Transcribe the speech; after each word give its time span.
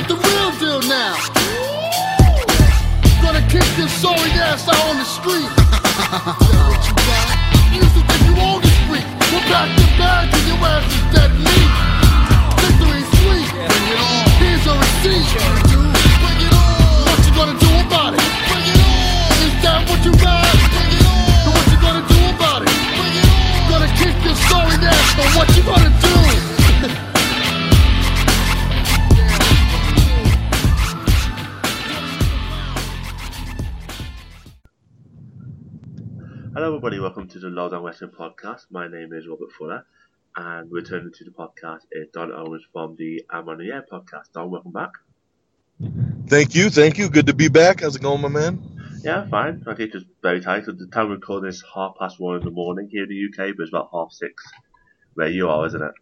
got 0.00 0.08
the 0.08 0.16
real 0.16 0.50
deal 0.58 0.80
now. 0.88 1.14
Gonna 3.22 3.44
kick 3.48 3.66
your 3.76 3.88
sorry 3.88 4.30
ass 4.40 4.68
out 4.68 4.80
on 4.88 4.96
the 4.96 5.04
street. 5.04 5.44
what 6.68 6.80
you 6.88 6.94
got? 6.94 7.26
You 7.72 7.82
used 7.84 7.94
to 7.96 8.02
think 8.08 8.22
you 8.24 8.34
owned 8.40 8.64
the 8.64 8.72
street. 8.84 9.06
Well, 9.28 9.44
pack 9.50 9.68
the 9.76 9.84
bag 10.00 10.32
and 10.32 10.46
your 10.48 10.60
ass 10.64 10.84
is 10.88 11.04
dead 11.12 11.32
meat. 11.36 11.72
Victory 12.60 13.02
sweet. 13.20 13.48
Bring 13.52 13.86
it 13.92 14.00
on. 14.00 14.24
Here's 14.40 14.64
your 14.64 14.78
receipt. 14.80 15.28
What 17.04 17.20
you 17.26 17.32
gonna 17.36 17.58
do 17.60 17.72
about 17.84 18.14
it? 18.16 18.24
Bring 18.48 18.66
it 18.72 18.80
on. 18.80 19.36
Is 19.44 19.54
that 19.64 19.80
what 19.88 20.00
you 20.04 20.12
got? 20.16 20.48
Bring 20.72 20.92
it 20.96 21.04
on. 21.04 21.52
What 21.52 21.66
you 21.68 21.78
gonna 21.84 22.04
do 22.08 22.20
about 22.36 22.60
it? 22.64 22.72
Bring 22.96 23.16
it 23.20 23.28
on. 23.28 23.68
Gonna 23.68 23.90
kick 24.00 24.16
your 24.24 24.36
sorry 24.48 24.76
ass, 24.80 25.08
but 25.16 25.28
what 25.36 25.48
you 25.56 25.62
gonna 25.62 25.92
do? 26.00 26.39
Hello, 36.60 36.76
everybody. 36.76 37.00
Welcome 37.00 37.26
to 37.28 37.38
the 37.38 37.48
Lowdown 37.48 37.82
Wrestling 37.84 38.10
Podcast. 38.10 38.66
My 38.70 38.86
name 38.86 39.14
is 39.14 39.26
Robert 39.26 39.50
Fuller, 39.50 39.86
and 40.36 40.70
returning 40.70 41.10
to 41.10 41.24
the 41.24 41.30
podcast 41.30 41.86
is 41.90 42.08
Don 42.12 42.30
Owens 42.30 42.62
from 42.70 42.96
the 42.98 43.24
I'm 43.30 43.48
on 43.48 43.56
the 43.56 43.72
Air 43.72 43.86
podcast. 43.90 44.32
Don, 44.34 44.50
welcome 44.50 44.70
back. 44.70 44.90
Thank 46.26 46.54
you, 46.54 46.68
thank 46.68 46.98
you. 46.98 47.08
Good 47.08 47.28
to 47.28 47.32
be 47.32 47.48
back. 47.48 47.80
How's 47.80 47.96
it 47.96 48.02
going, 48.02 48.20
my 48.20 48.28
man? 48.28 48.60
Yeah, 49.02 49.26
fine. 49.30 49.64
I 49.66 49.74
think 49.74 49.92
just 49.92 50.04
very 50.20 50.42
tight. 50.42 50.66
So 50.66 50.72
The 50.72 50.86
time 50.88 51.08
we're 51.08 51.14
recording 51.14 51.48
is 51.48 51.64
half 51.74 51.94
past 51.98 52.20
one 52.20 52.36
in 52.36 52.44
the 52.44 52.50
morning 52.50 52.90
here 52.92 53.04
in 53.04 53.08
the 53.08 53.24
UK, 53.24 53.56
but 53.56 53.62
it's 53.62 53.70
about 53.70 53.88
half 53.90 54.12
six 54.12 54.44
where 55.14 55.30
you 55.30 55.48
are, 55.48 55.66
isn't 55.66 55.82
it? 55.82 55.94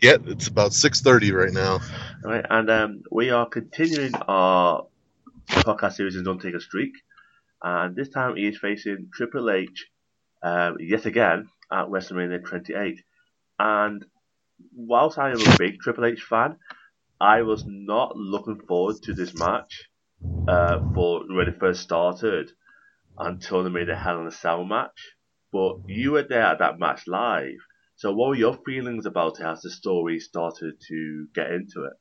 Yeah, 0.00 0.16
it's 0.24 0.48
about 0.48 0.72
six 0.72 1.02
thirty 1.02 1.30
right 1.30 1.52
now. 1.52 1.80
All 2.24 2.30
right, 2.30 2.46
and 2.48 2.70
um, 2.70 3.02
we 3.10 3.28
are 3.28 3.44
continuing 3.44 4.14
our 4.14 4.86
podcast 5.50 5.92
series 5.92 6.16
in 6.16 6.24
Don't 6.24 6.40
Take 6.40 6.54
a 6.54 6.60
Streak, 6.60 6.94
and 7.64 7.96
this 7.96 8.10
time 8.10 8.36
he 8.36 8.48
is 8.48 8.58
facing 8.58 9.10
Triple 9.14 9.50
H 9.50 9.86
um, 10.42 10.76
yet 10.80 11.06
again 11.06 11.48
at 11.72 11.86
WrestleMania 11.88 12.44
28. 12.46 13.02
And 13.58 14.04
whilst 14.74 15.18
I 15.18 15.30
am 15.32 15.42
a 15.42 15.56
big 15.58 15.80
Triple 15.80 16.06
H 16.06 16.22
fan, 16.22 16.58
I 17.20 17.42
was 17.42 17.64
not 17.66 18.16
looking 18.16 18.60
forward 18.68 18.96
to 19.04 19.14
this 19.14 19.34
match 19.34 19.88
uh, 20.48 20.80
for 20.94 21.22
when 21.28 21.48
it 21.48 21.60
first 21.60 21.82
started 21.82 22.50
until 23.18 23.64
they 23.64 23.70
made 23.70 23.90
a 23.90 23.96
Hell 23.96 24.20
in 24.20 24.26
a 24.28 24.32
Cell 24.32 24.64
match. 24.64 25.14
But 25.52 25.76
you 25.86 26.12
were 26.12 26.24
there 26.24 26.42
at 26.44 26.60
that 26.60 26.78
match 26.80 27.06
live. 27.06 27.58
So 27.96 28.12
what 28.12 28.30
were 28.30 28.36
your 28.36 28.58
feelings 28.66 29.06
about 29.06 29.40
it 29.40 29.46
as 29.46 29.62
the 29.62 29.70
story 29.70 30.20
started 30.20 30.74
to 30.88 31.26
get 31.34 31.50
into 31.52 31.84
it? 31.84 31.94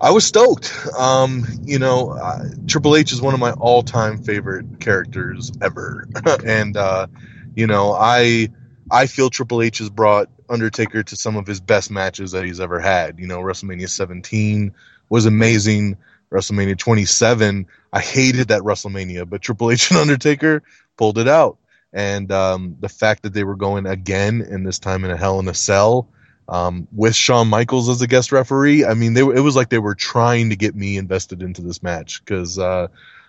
I 0.00 0.10
was 0.10 0.24
stoked. 0.24 0.72
Um, 0.96 1.44
you 1.62 1.78
know, 1.78 2.10
uh, 2.10 2.44
Triple 2.66 2.96
H 2.96 3.12
is 3.12 3.20
one 3.20 3.34
of 3.34 3.40
my 3.40 3.52
all-time 3.52 4.22
favorite 4.22 4.80
characters 4.80 5.50
ever, 5.60 6.08
and 6.44 6.76
uh, 6.76 7.08
you 7.56 7.66
know, 7.66 7.92
I 7.92 8.48
I 8.90 9.06
feel 9.06 9.30
Triple 9.30 9.62
H 9.62 9.78
has 9.78 9.90
brought 9.90 10.28
Undertaker 10.48 11.02
to 11.02 11.16
some 11.16 11.36
of 11.36 11.46
his 11.46 11.60
best 11.60 11.90
matches 11.90 12.32
that 12.32 12.44
he's 12.44 12.60
ever 12.60 12.80
had. 12.80 13.18
You 13.18 13.26
know, 13.26 13.40
WrestleMania 13.40 13.88
17 13.88 14.72
was 15.08 15.26
amazing. 15.26 15.96
WrestleMania 16.30 16.76
27, 16.76 17.66
I 17.92 18.00
hated 18.00 18.48
that 18.48 18.60
WrestleMania, 18.60 19.28
but 19.28 19.40
Triple 19.40 19.70
H 19.70 19.90
and 19.90 19.98
Undertaker 20.00 20.62
pulled 20.96 21.18
it 21.18 21.28
out. 21.28 21.58
And 21.92 22.30
um, 22.30 22.76
the 22.80 22.88
fact 22.88 23.22
that 23.22 23.32
they 23.32 23.44
were 23.44 23.56
going 23.56 23.86
again, 23.86 24.42
and 24.42 24.66
this 24.66 24.78
time 24.78 25.04
in 25.04 25.10
a 25.10 25.16
Hell 25.16 25.40
in 25.40 25.48
a 25.48 25.54
Cell, 25.54 26.08
um, 26.48 26.88
with 26.92 27.14
Shawn 27.14 27.48
Michaels 27.48 27.88
as 27.88 28.00
a 28.00 28.06
guest 28.06 28.32
referee, 28.32 28.84
I 28.84 28.94
mean, 28.94 29.14
they, 29.14 29.20
it 29.20 29.42
was 29.42 29.54
like 29.54 29.68
they 29.68 29.78
were 29.78 29.94
trying 29.94 30.50
to 30.50 30.56
get 30.56 30.74
me 30.74 30.96
invested 30.96 31.42
into 31.42 31.60
this 31.60 31.82
match 31.82 32.24
because 32.24 32.58
uh, 32.58 32.88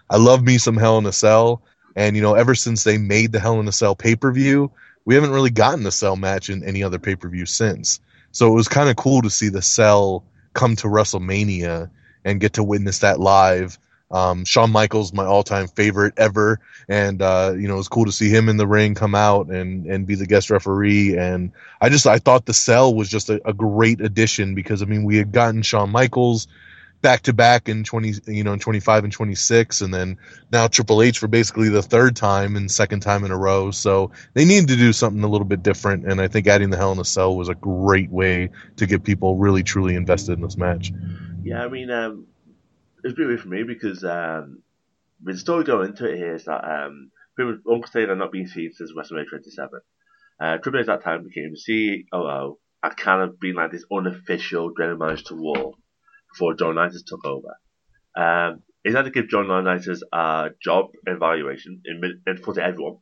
I 0.10 0.18
love 0.18 0.44
me 0.44 0.58
some 0.58 0.78
Hell 0.78 0.98
in 0.98 1.06
a 1.06 1.12
Cell. 1.12 1.62
And, 1.96 2.16
you 2.16 2.22
know, 2.22 2.36
ever 2.36 2.56
since 2.56 2.84
they 2.84 2.98
made 2.98 3.32
the 3.32 3.40
Hell 3.40 3.60
in 3.60 3.68
a 3.68 3.74
Cell 3.74 3.96
pay 3.96 4.16
per 4.16 4.32
view, 4.32 4.72
we 5.04 5.16
haven't 5.16 5.32
really 5.32 5.50
gotten 5.50 5.86
a 5.86 5.92
Cell 5.92 6.16
match 6.16 6.50
in 6.50 6.64
any 6.64 6.82
other 6.82 7.00
pay 7.00 7.16
per 7.16 7.28
view 7.28 7.46
since. 7.46 8.00
So 8.32 8.48
it 8.48 8.56
was 8.56 8.68
kind 8.68 8.90
of 8.90 8.96
cool 8.96 9.22
to 9.24 9.30
see 9.30 9.50
the 9.50 9.62
Cell 9.62 10.24
come 10.54 10.76
to 10.78 10.88
WrestleMania 10.88 11.90
and 12.24 12.40
get 12.40 12.54
to 12.54 12.64
witness 12.64 13.00
that 13.00 13.20
live. 13.20 13.78
Um, 14.12 14.44
Shawn 14.44 14.72
Michaels, 14.72 15.14
my 15.14 15.26
all-time 15.26 15.68
favorite 15.68 16.14
ever, 16.18 16.60
and 16.88 17.22
uh, 17.22 17.54
you 17.56 17.68
know 17.68 17.76
it 17.76 17.78
was 17.78 17.88
cool 17.88 18.06
to 18.06 18.12
see 18.12 18.30
him 18.30 18.50
in 18.50 18.58
the 18.58 18.68
ring 18.68 18.96
come 18.96 19.14
out 19.14 19.48
and 19.48 19.86
and 19.86 20.08
be 20.08 20.16
the 20.16 20.26
guest 20.26 20.50
referee. 20.50 21.16
And 21.16 21.52
I 21.82 21.90
just 21.90 22.08
I 22.08 22.18
thought 22.18 22.46
the 22.46 22.54
Cell 22.54 22.94
was 22.96 23.10
just 23.10 23.30
a, 23.30 23.40
a 23.48 23.54
great 23.54 24.02
addition 24.02 24.56
because 24.56 24.82
I 24.82 24.86
mean 24.86 25.04
we 25.04 25.18
had 25.18 25.32
gotten 25.32 25.62
Shawn 25.62 25.92
Michaels 25.92 26.48
back 27.02 27.22
to 27.22 27.34
back 27.34 27.70
in 27.70 27.84
20 27.84 28.14
you 28.28 28.44
know 28.44 28.54
in 28.54 28.60
25 28.60 29.06
and 29.06 29.14
26 29.14 29.82
and 29.82 29.94
then 29.94 30.18
now 30.52 30.68
Triple 30.68 31.02
H 31.02 31.20
for 31.20 31.28
basically 31.28 31.70
the 31.70 31.82
third 31.82 32.16
time 32.16 32.56
and 32.56 32.70
second 32.70 33.02
time 33.02 33.24
in 33.24 33.32
a 33.32 33.38
row. 33.38 33.72
So 33.72 34.12
they 34.34 34.46
needed 34.46 34.68
to 34.70 34.76
do 34.76 34.92
something 34.92 35.24
a 35.24 35.28
little 35.28 35.46
bit 35.46 35.64
different. 35.64 36.06
And 36.06 36.20
I 36.20 36.28
think 36.28 36.48
adding 36.48 36.70
the 36.70 36.78
Hell 36.78 36.92
in 36.92 37.00
a 37.00 37.06
Cell 37.06 37.36
was 37.36 37.50
a 37.50 37.56
great 37.56 38.10
way 38.10 38.50
to 38.78 38.86
get 38.86 39.04
people 39.04 39.38
really 39.38 39.64
truly 39.64 39.96
invested 39.96 40.34
in 40.34 40.42
this 40.42 40.58
match. 40.58 40.92
Yeah, 41.44 41.64
I 41.64 41.70
mean, 41.70 41.90
um, 41.90 42.26
it's 43.04 43.14
been 43.14 43.28
weird 43.28 43.42
for 43.42 43.50
me 43.50 43.64
because 43.64 44.04
um, 44.04 44.62
the 45.24 45.38
story 45.38 45.64
going 45.64 45.90
into 45.90 46.06
it 46.06 46.18
here 46.18 46.36
is 46.36 46.46
that 46.46 46.64
um, 46.64 47.12
pretty 47.36 47.60
Undertaker 47.72 48.16
not 48.16 48.32
been 48.32 48.48
seen 48.48 48.72
since 48.74 48.92
WrestleMania 48.92 49.30
27. 49.30 49.80
Uh, 50.42 50.58
Triple 50.58 50.80
H 50.80 50.88
at 50.88 51.00
that 51.00 51.04
time 51.04 51.24
became 51.24 51.54
COO 51.54 52.58
and 52.82 52.98
kind 52.98 53.22
of 53.22 53.40
been 53.40 53.56
like 53.56 53.72
this 53.72 53.86
unofficial 53.92 54.72
general 54.78 54.98
manager 54.98 55.24
to 55.26 55.36
War 55.36 55.74
before 56.32 56.54
John 56.54 56.76
Laurinaitis 56.76 57.06
took 57.06 57.26
over. 57.26 57.58
Um, 58.16 58.64
he's 58.84 58.96
had 58.96 59.06
to 59.06 59.12
give 59.12 59.30
John 59.30 59.46
Laurinaitis 59.46 60.02
a 60.14 60.52
job 60.62 60.88
evaluation 61.06 61.82
in, 61.86 62.02
in 62.26 62.38
front 62.38 62.58
of 62.58 62.64
everyone. 62.64 62.98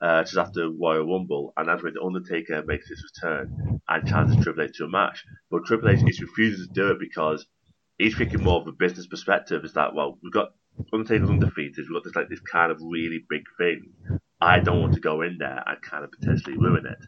Uh, 0.00 0.24
just 0.24 0.36
after 0.36 0.68
Royal 0.68 1.06
Rumble, 1.06 1.52
and 1.56 1.68
that's 1.68 1.80
when 1.80 1.94
The 1.94 2.02
Undertaker 2.02 2.64
makes 2.66 2.88
his 2.88 3.04
return 3.22 3.80
and 3.88 4.08
challenges 4.08 4.42
Triple 4.42 4.64
H 4.64 4.78
to 4.78 4.86
a 4.86 4.88
match. 4.88 5.24
But 5.48 5.64
Triple 5.64 5.90
H 5.90 6.00
is 6.04 6.20
refusing 6.20 6.66
to 6.66 6.72
do 6.72 6.90
it 6.90 6.98
because 6.98 7.46
he's 8.02 8.16
thinking 8.16 8.42
more 8.42 8.60
of 8.60 8.66
a 8.66 8.72
business 8.72 9.06
perspective. 9.06 9.64
Is 9.64 9.74
that 9.74 9.94
well, 9.94 10.18
we've 10.22 10.32
got 10.32 10.52
Undertaker's 10.92 11.30
undefeated. 11.30 11.84
We've 11.88 11.94
got 11.94 12.04
this 12.04 12.14
like 12.14 12.28
this 12.28 12.40
kind 12.40 12.72
of 12.72 12.78
really 12.82 13.24
big 13.28 13.44
thing. 13.58 13.92
I 14.40 14.58
don't 14.58 14.80
want 14.80 14.94
to 14.94 15.00
go 15.00 15.22
in 15.22 15.38
there 15.38 15.62
and 15.66 15.80
kind 15.82 16.04
of 16.04 16.10
potentially 16.10 16.56
ruin 16.56 16.86
it. 16.86 16.98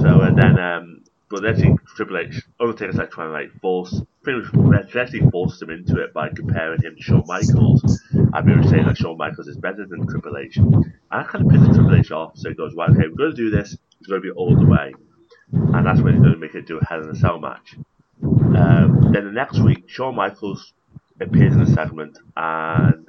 So 0.00 0.20
and 0.20 0.36
then, 0.36 0.58
um, 0.58 1.04
but 1.28 1.42
then 1.42 1.56
see 1.56 1.70
Triple 1.96 2.18
H, 2.18 2.42
Undertaker's 2.60 2.96
like 2.96 3.10
trying 3.10 3.28
to 3.28 3.32
like 3.32 3.60
force, 3.60 4.02
pretty 4.22 4.40
much 4.54 4.96
actually 4.96 5.30
forces 5.30 5.62
him 5.62 5.70
into 5.70 6.02
it 6.02 6.12
by 6.12 6.28
comparing 6.28 6.82
him 6.82 6.96
to 6.96 7.02
Shawn 7.02 7.24
Michaels. 7.26 8.02
I've 8.32 8.44
been 8.44 8.68
saying 8.68 8.86
that 8.86 8.98
Shawn 8.98 9.16
Michaels 9.16 9.48
is 9.48 9.56
better 9.56 9.86
than 9.86 10.06
Triple 10.06 10.36
H. 10.36 10.56
And 10.56 10.84
I 11.10 11.22
kind 11.22 11.44
of 11.44 11.50
pissed 11.50 11.74
Triple 11.74 11.94
H 11.94 12.10
off, 12.10 12.32
so 12.36 12.48
he 12.48 12.54
goes, 12.54 12.74
right, 12.74 12.90
okay, 12.90 13.08
we're 13.08 13.16
going 13.16 13.30
to 13.30 13.36
do 13.36 13.50
this. 13.50 13.76
It's 13.98 14.08
going 14.08 14.20
to 14.20 14.28
be 14.28 14.30
all 14.30 14.56
the 14.56 14.66
way 14.66 14.92
and 15.52 15.86
that's 15.86 16.00
when 16.00 16.14
he's 16.14 16.22
going 16.22 16.34
to 16.34 16.38
make 16.38 16.54
it 16.54 16.66
do 16.66 16.78
a 16.78 16.84
Hell 16.84 17.02
in 17.02 17.10
a 17.10 17.14
Cell 17.14 17.38
match. 17.38 17.76
Um, 18.22 19.10
then 19.12 19.24
the 19.24 19.32
next 19.32 19.58
week, 19.60 19.88
Shawn 19.88 20.14
Michaels 20.14 20.72
appears 21.20 21.54
in 21.54 21.62
a 21.62 21.66
segment, 21.66 22.18
and 22.36 23.06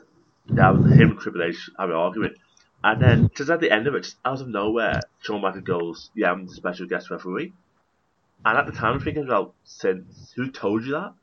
that 0.49 0.75
was 0.75 0.91
him 0.91 1.11
and 1.11 1.19
Triple 1.19 1.43
H 1.43 1.69
having 1.77 1.95
an 1.95 2.01
argument. 2.01 2.37
And 2.83 3.01
then, 3.01 3.31
just 3.35 3.49
at 3.49 3.59
the 3.59 3.71
end 3.71 3.87
of 3.87 3.95
it, 3.95 4.03
just 4.03 4.17
out 4.23 4.41
of 4.41 4.47
nowhere, 4.47 5.01
Shawn 5.21 5.41
Michaels 5.41 5.63
goes, 5.63 6.09
"Yeah, 6.15 6.31
I'm 6.31 6.45
the 6.45 6.53
special 6.53 6.85
guest 6.87 7.09
referee." 7.09 7.53
And 8.45 8.57
at 8.57 8.65
the 8.65 8.71
time, 8.71 8.93
I'm 8.95 8.99
thinking, 8.99 9.27
"Well, 9.27 9.55
since 9.63 10.31
who 10.35 10.51
told 10.51 10.85
you 10.85 10.91
that?" 10.91 11.13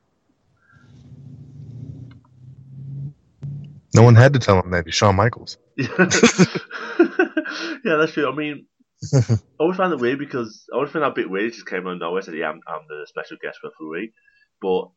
no 3.94 4.02
one 4.02 4.16
had 4.16 4.32
to 4.32 4.40
tell 4.40 4.60
him 4.60 4.72
that 4.72 4.92
Shawn 4.92 5.14
Michaels 5.14 5.56
yeah, 5.76 5.86
that's 7.96 8.12
true. 8.12 8.30
I 8.30 8.34
mean, 8.34 8.66
I 9.30 9.38
always 9.58 9.76
find 9.76 9.92
it 9.92 10.00
weird 10.00 10.18
because 10.18 10.64
I 10.72 10.76
always 10.76 10.90
find 10.90 11.02
that 11.02 11.12
a 11.12 11.14
bit 11.14 11.30
weird. 11.30 11.52
Just 11.52 11.66
came 11.66 11.86
out 11.86 11.94
of 11.94 11.98
nowhere. 12.00 12.22
Said, 12.22 12.34
"Yeah, 12.36 12.50
I'm, 12.50 12.60
I'm 12.66 12.86
the 12.88 13.06
special 13.08 13.36
guest 13.42 13.58
referee," 13.64 14.12
but 14.60 14.90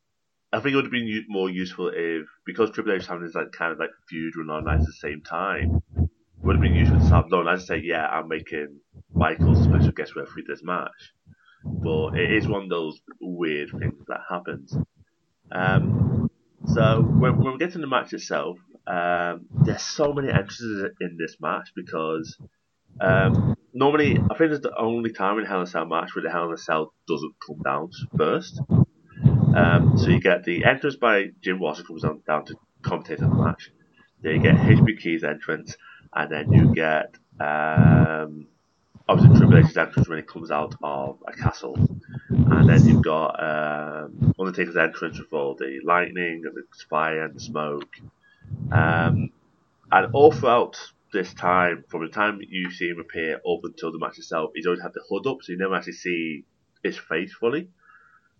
I 0.53 0.59
think 0.59 0.73
it 0.73 0.75
would 0.77 0.85
have 0.85 0.91
been 0.91 1.25
more 1.27 1.49
useful 1.49 1.91
if 1.93 2.27
because 2.45 2.71
Triple 2.71 2.93
H 2.93 3.07
having 3.07 3.25
this 3.25 3.35
like 3.35 3.51
kind 3.51 3.71
of 3.73 3.79
like 3.79 3.89
feud 4.09 4.33
with 4.35 4.47
Laurinaitis 4.47 4.81
at 4.81 4.85
the 4.85 4.93
same 4.93 5.21
time. 5.21 5.81
Would 6.43 6.55
have 6.55 6.61
been 6.61 6.75
useful 6.75 6.99
to 6.99 7.05
have 7.05 7.25
Laurinaitis 7.25 7.65
say, 7.65 7.81
"Yeah, 7.83 8.05
I'm 8.05 8.27
making 8.27 8.79
Michael's 9.13 9.63
special 9.63 9.91
guest 9.91 10.15
referee 10.15 10.45
this 10.47 10.63
match." 10.63 11.13
But 11.63 12.17
it 12.17 12.31
is 12.31 12.47
one 12.47 12.63
of 12.63 12.69
those 12.69 12.99
weird 13.19 13.71
things 13.71 14.05
that 14.07 14.21
happens. 14.29 14.77
Um, 15.51 16.29
so 16.65 17.01
when, 17.01 17.37
when 17.37 17.53
we 17.53 17.57
get 17.57 17.71
to 17.73 17.79
the 17.79 17.87
match 17.87 18.13
itself, 18.13 18.57
um, 18.85 19.47
there's 19.63 19.81
so 19.81 20.13
many 20.13 20.29
entrances 20.29 20.91
in 21.01 21.17
this 21.17 21.37
match 21.41 21.71
because 21.75 22.37
um, 22.99 23.55
normally, 23.73 24.17
I 24.17 24.37
think 24.37 24.51
it's 24.51 24.61
the 24.61 24.75
only 24.77 25.11
time 25.11 25.37
in 25.39 25.45
Hell 25.45 25.57
in 25.57 25.63
a 25.63 25.67
Cell 25.67 25.85
match 25.85 26.15
where 26.15 26.23
the 26.23 26.31
Hell 26.31 26.47
in 26.47 26.53
a 26.53 26.57
Cell 26.57 26.93
doesn't 27.07 27.35
come 27.45 27.61
down 27.63 27.91
first. 28.17 28.59
Um, 29.55 29.97
so 29.97 30.09
you 30.09 30.19
get 30.19 30.43
the 30.43 30.65
entrance 30.65 30.95
by 30.95 31.31
Jim 31.41 31.59
Watson 31.59 31.85
comes 31.85 32.03
down, 32.03 32.21
down 32.27 32.45
to 32.45 32.55
commentate 32.81 33.21
on 33.21 33.29
the 33.29 33.43
match. 33.43 33.71
Then 34.21 34.35
you 34.35 34.41
get 34.41 34.55
HBK's 34.55 35.23
entrance, 35.23 35.77
and 36.13 36.31
then 36.31 36.51
you 36.51 36.73
get 36.73 37.15
um, 37.39 38.47
obviously 39.07 39.37
Triple 39.37 39.57
H's 39.59 39.77
entrance 39.77 40.07
when 40.07 40.19
he 40.19 40.23
comes 40.23 40.51
out 40.51 40.75
of 40.83 41.19
a 41.27 41.33
castle, 41.33 41.75
and 42.29 42.69
then 42.69 42.85
you've 42.87 43.03
got 43.03 43.41
um, 43.41 44.33
Undertaker's 44.39 44.77
entrance 44.77 45.19
with 45.19 45.31
all 45.31 45.55
the 45.55 45.79
lightning 45.83 46.43
and 46.45 46.55
the 46.55 46.63
fire 46.89 47.23
and 47.23 47.35
the 47.35 47.39
smoke, 47.39 47.95
um, 48.71 49.31
and 49.91 50.13
all 50.13 50.31
throughout 50.31 50.77
this 51.11 51.33
time, 51.33 51.83
from 51.89 52.01
the 52.03 52.09
time 52.09 52.39
you 52.47 52.71
see 52.71 52.89
him 52.89 52.99
appear 52.99 53.35
up 53.35 53.61
until 53.63 53.91
the 53.91 53.99
match 53.99 54.17
itself, 54.17 54.51
he's 54.55 54.65
always 54.65 54.81
had 54.81 54.93
the 54.93 55.03
hood 55.09 55.27
up, 55.27 55.37
so 55.41 55.51
you 55.51 55.57
never 55.57 55.75
actually 55.75 55.93
see 55.93 56.45
his 56.83 56.97
face 56.97 57.33
fully. 57.33 57.69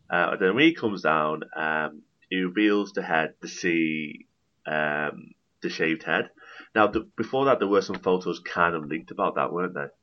Uh, 0.09 0.29
and 0.31 0.41
then 0.41 0.55
when 0.55 0.65
he 0.65 0.73
comes 0.73 1.01
down, 1.01 1.43
um, 1.55 2.01
he 2.29 2.37
reveals 2.37 2.93
the 2.93 3.01
head 3.01 3.33
to 3.41 3.47
see 3.47 4.27
um, 4.65 5.33
the 5.61 5.69
shaved 5.69 6.03
head. 6.03 6.29
Now, 6.75 6.87
the, 6.87 7.07
before 7.15 7.45
that, 7.45 7.59
there 7.59 7.67
were 7.67 7.81
some 7.81 7.99
photos 7.99 8.39
kind 8.39 8.75
of 8.75 8.85
leaked 8.85 9.11
about 9.11 9.35
that, 9.35 9.51
weren't 9.51 9.73
there? 9.73 9.93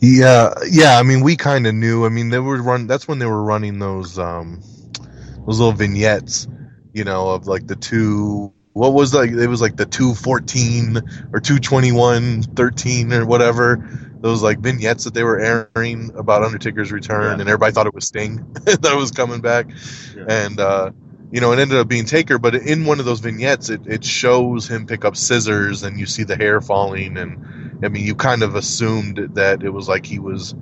Yeah, 0.00 0.54
yeah. 0.70 0.98
I 0.98 1.02
mean, 1.02 1.22
we 1.22 1.36
kind 1.36 1.66
of 1.66 1.74
knew. 1.74 2.04
I 2.04 2.08
mean, 2.08 2.30
they 2.30 2.38
were 2.38 2.60
run. 2.62 2.86
That's 2.86 3.06
when 3.06 3.18
they 3.18 3.26
were 3.26 3.42
running 3.42 3.78
those 3.78 4.18
um, 4.18 4.60
those 5.46 5.58
little 5.58 5.72
vignettes, 5.72 6.46
you 6.92 7.04
know, 7.04 7.30
of 7.30 7.46
like 7.46 7.66
the 7.66 7.76
two. 7.76 8.52
What 8.74 8.94
was 8.94 9.12
like? 9.12 9.30
It 9.30 9.48
was 9.48 9.60
like 9.60 9.76
the 9.76 9.86
two 9.86 10.14
fourteen 10.14 10.98
or 11.32 11.40
two 11.40 11.58
twenty 11.58 11.92
one 11.92 12.42
thirteen 12.42 13.12
or 13.12 13.26
whatever. 13.26 13.86
Those 14.20 14.42
like 14.42 14.60
vignettes 14.60 15.04
that 15.04 15.14
they 15.14 15.24
were 15.24 15.40
airing 15.40 16.10
about 16.16 16.42
Undertaker's 16.44 16.92
return, 16.92 17.24
Yeah. 17.24 17.40
and 17.40 17.42
everybody 17.42 17.72
thought 17.72 17.86
it 17.86 17.94
was 17.94 18.06
Sting 18.06 18.36
that 18.64 18.94
was 18.96 19.10
coming 19.10 19.40
back, 19.40 19.66
Yeah. 20.16 20.24
and 20.28 20.60
uh, 20.60 20.90
you 21.32 21.40
know, 21.40 21.52
it 21.52 21.58
ended 21.58 21.78
up 21.78 21.88
being 21.88 22.04
Taker. 22.04 22.38
But 22.38 22.54
in 22.54 22.84
one 22.84 23.00
of 23.00 23.04
those 23.04 23.20
vignettes, 23.20 23.68
it, 23.68 23.80
it 23.86 24.04
shows 24.04 24.68
him 24.68 24.86
pick 24.86 25.04
up 25.04 25.16
scissors, 25.16 25.82
and 25.82 25.98
you 25.98 26.06
see 26.06 26.22
the 26.24 26.36
hair 26.36 26.60
falling, 26.60 27.18
and 27.18 27.80
I 27.84 27.88
mean, 27.88 28.06
you 28.06 28.14
kind 28.14 28.42
of 28.42 28.54
assumed 28.54 29.18
that 29.34 29.62
it 29.62 29.70
was 29.70 29.88
like 29.88 30.06
he 30.06 30.18
was, 30.18 30.54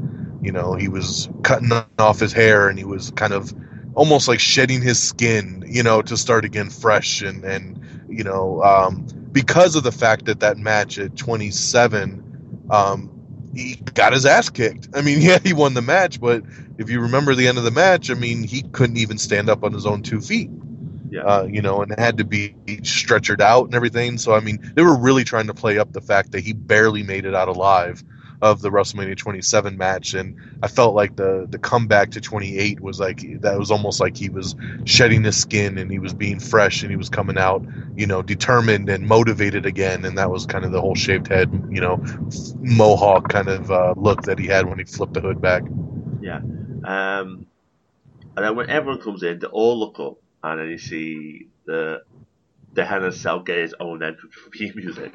you 0.42 0.52
know, 0.52 0.74
he 0.74 0.88
was 0.88 1.28
cutting 1.42 1.70
off 1.98 2.18
his 2.18 2.32
hair 2.32 2.68
and 2.68 2.78
he 2.78 2.84
was 2.84 3.10
kind 3.12 3.32
of 3.34 3.52
almost 3.94 4.26
like 4.26 4.40
shedding 4.40 4.80
his 4.80 4.98
skin, 5.02 5.62
you 5.66 5.82
know, 5.82 6.00
to 6.02 6.16
start 6.16 6.44
again 6.44 6.70
fresh 6.70 7.20
and 7.22 7.44
and 7.44 7.79
you 8.10 8.24
know, 8.24 8.62
um, 8.62 9.06
because 9.32 9.76
of 9.76 9.84
the 9.84 9.92
fact 9.92 10.26
that 10.26 10.40
that 10.40 10.58
match 10.58 10.98
at 10.98 11.16
27, 11.16 12.66
um, 12.70 13.10
he 13.54 13.76
got 13.94 14.12
his 14.12 14.26
ass 14.26 14.50
kicked. 14.50 14.88
I 14.94 15.02
mean, 15.02 15.20
yeah, 15.22 15.38
he 15.42 15.52
won 15.52 15.74
the 15.74 15.82
match, 15.82 16.20
but 16.20 16.44
if 16.78 16.90
you 16.90 17.00
remember 17.00 17.34
the 17.34 17.48
end 17.48 17.58
of 17.58 17.64
the 17.64 17.70
match, 17.70 18.10
I 18.10 18.14
mean, 18.14 18.42
he 18.44 18.62
couldn't 18.62 18.98
even 18.98 19.18
stand 19.18 19.48
up 19.50 19.64
on 19.64 19.72
his 19.72 19.86
own 19.86 20.02
two 20.02 20.20
feet 20.20 20.50
Yeah. 21.10 21.22
uh, 21.24 21.44
you 21.44 21.62
know, 21.62 21.82
and 21.82 21.98
had 21.98 22.18
to 22.18 22.24
be 22.24 22.54
stretchered 22.82 23.40
out 23.40 23.66
and 23.66 23.74
everything. 23.74 24.18
So 24.18 24.34
I 24.34 24.40
mean, 24.40 24.72
they 24.74 24.82
were 24.82 24.96
really 24.98 25.24
trying 25.24 25.46
to 25.48 25.54
play 25.54 25.78
up 25.78 25.92
the 25.92 26.00
fact 26.00 26.32
that 26.32 26.40
he 26.40 26.52
barely 26.52 27.02
made 27.02 27.24
it 27.26 27.34
out 27.34 27.48
alive 27.48 28.02
of 28.42 28.62
the 28.62 28.70
WrestleMania 28.70 29.16
27 29.16 29.76
match, 29.76 30.14
and 30.14 30.36
I 30.62 30.68
felt 30.68 30.94
like 30.94 31.16
the 31.16 31.46
the 31.48 31.58
comeback 31.58 32.12
to 32.12 32.20
28 32.20 32.80
was 32.80 32.98
like 32.98 33.40
that 33.42 33.58
was 33.58 33.70
almost 33.70 34.00
like 34.00 34.16
he 34.16 34.28
was 34.28 34.54
shedding 34.84 35.24
his 35.24 35.36
skin 35.36 35.78
and 35.78 35.90
he 35.90 35.98
was 35.98 36.14
being 36.14 36.40
fresh 36.40 36.82
and 36.82 36.90
he 36.90 36.96
was 36.96 37.08
coming 37.08 37.36
out, 37.36 37.64
you 37.96 38.06
know, 38.06 38.22
determined 38.22 38.88
and 38.88 39.06
motivated 39.06 39.66
again, 39.66 40.04
and 40.04 40.16
that 40.18 40.30
was 40.30 40.46
kind 40.46 40.64
of 40.64 40.72
the 40.72 40.80
whole 40.80 40.94
shaved 40.94 41.28
head, 41.28 41.50
you 41.70 41.80
know, 41.80 42.02
mohawk 42.60 43.28
kind 43.28 43.48
of 43.48 43.70
uh, 43.70 43.94
look 43.96 44.22
that 44.22 44.38
he 44.38 44.46
had 44.46 44.66
when 44.66 44.78
he 44.78 44.84
flipped 44.84 45.14
the 45.14 45.20
hood 45.20 45.40
back. 45.40 45.62
Yeah, 46.20 46.36
um, 46.36 47.46
and 48.36 48.44
then 48.44 48.56
when 48.56 48.70
everyone 48.70 49.00
comes 49.02 49.22
in, 49.22 49.38
they 49.38 49.46
all 49.46 49.78
look 49.78 50.00
up, 50.00 50.18
and 50.42 50.60
then 50.60 50.68
you 50.68 50.78
see 50.78 51.48
the 51.66 52.02
the 52.72 53.06
a 53.06 53.12
Cell 53.12 53.40
get 53.40 53.58
his 53.58 53.74
own 53.78 54.02
entrance 54.02 54.34
music. 54.74 55.12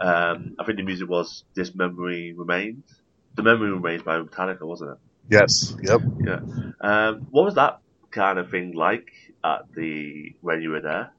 Um, 0.00 0.56
I 0.58 0.64
think 0.64 0.78
the 0.78 0.84
music 0.84 1.08
was 1.08 1.44
"This 1.54 1.74
Memory 1.74 2.32
Remains." 2.32 2.84
The 3.36 3.42
memory 3.42 3.70
remains 3.70 4.02
by 4.02 4.18
Metallica, 4.18 4.62
wasn't 4.62 4.92
it? 4.92 4.98
Yes. 5.30 5.76
Yep. 5.82 6.02
Um, 6.80 7.26
what 7.30 7.44
was 7.44 7.54
that 7.54 7.80
kind 8.10 8.38
of 8.38 8.50
thing 8.50 8.72
like 8.74 9.08
at 9.44 9.72
the 9.74 10.34
when 10.40 10.62
you 10.62 10.70
were 10.70 10.80
there? 10.80 11.12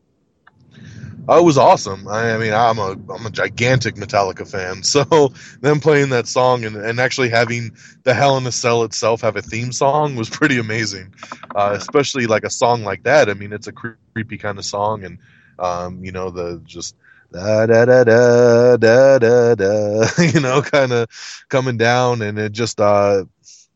Oh, 1.27 1.39
it 1.39 1.43
was 1.43 1.57
awesome. 1.57 2.07
I, 2.07 2.33
I 2.33 2.37
mean, 2.37 2.53
I'm 2.53 2.79
a 2.79 2.91
I'm 3.13 3.25
a 3.25 3.29
gigantic 3.29 3.95
Metallica 3.95 4.49
fan, 4.49 4.83
so 4.83 5.33
them 5.61 5.79
playing 5.79 6.09
that 6.09 6.27
song 6.27 6.65
and, 6.65 6.75
and 6.75 6.99
actually 6.99 7.29
having 7.29 7.71
the 8.03 8.13
Hell 8.13 8.37
in 8.37 8.47
a 8.47 8.51
Cell 8.51 8.83
itself 8.83 9.21
have 9.21 9.35
a 9.35 9.41
theme 9.41 9.71
song 9.71 10.15
was 10.15 10.29
pretty 10.31 10.57
amazing. 10.57 11.13
Uh, 11.55 11.75
especially 11.77 12.25
like 12.27 12.43
a 12.43 12.49
song 12.49 12.83
like 12.83 13.03
that. 13.03 13.29
I 13.29 13.33
mean, 13.35 13.53
it's 13.53 13.67
a 13.67 13.71
creepy 13.71 14.37
kind 14.37 14.57
of 14.57 14.65
song, 14.65 15.03
and 15.03 15.19
um, 15.59 16.03
you 16.03 16.11
know 16.11 16.31
the 16.31 16.61
just 16.65 16.95
da 17.31 17.65
da 17.65 17.85
da 17.85 18.03
da 18.03 18.77
da 18.77 19.19
da 19.19 19.55
da, 19.55 20.07
you 20.33 20.39
know, 20.39 20.61
kind 20.61 20.91
of 20.91 21.07
coming 21.49 21.77
down, 21.77 22.21
and 22.21 22.37
it 22.37 22.51
just 22.51 22.79
uh, 22.79 23.23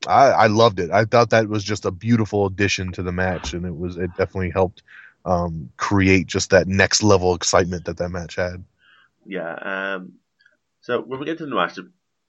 I 0.08 0.28
I 0.28 0.48
loved 0.48 0.80
it. 0.80 0.92
I 0.92 1.06
thought 1.06 1.30
that 1.32 1.48
was 1.48 1.64
just 1.64 1.86
a 1.86 1.92
beautiful 1.92 2.46
addition 2.46 2.92
to 2.94 3.04
the 3.04 3.12
match, 3.12 3.54
and 3.54 3.66
it 3.66 3.76
was 3.76 3.98
it 3.98 4.12
definitely 4.18 4.52
helped 4.52 4.84
um, 5.26 5.70
create 5.78 6.28
just 6.28 6.52
that 6.52 6.68
next 6.68 7.04
level 7.04 7.34
excitement 7.34 7.86
that 7.86 7.98
that 7.98 8.10
match 8.10 8.36
had. 8.36 8.64
Yeah. 9.26 9.54
Um, 9.54 10.14
so 10.82 11.02
when 11.02 11.20
we 11.20 11.26
get 11.26 11.40
to 11.40 11.46
the 11.46 11.56
match, 11.56 11.80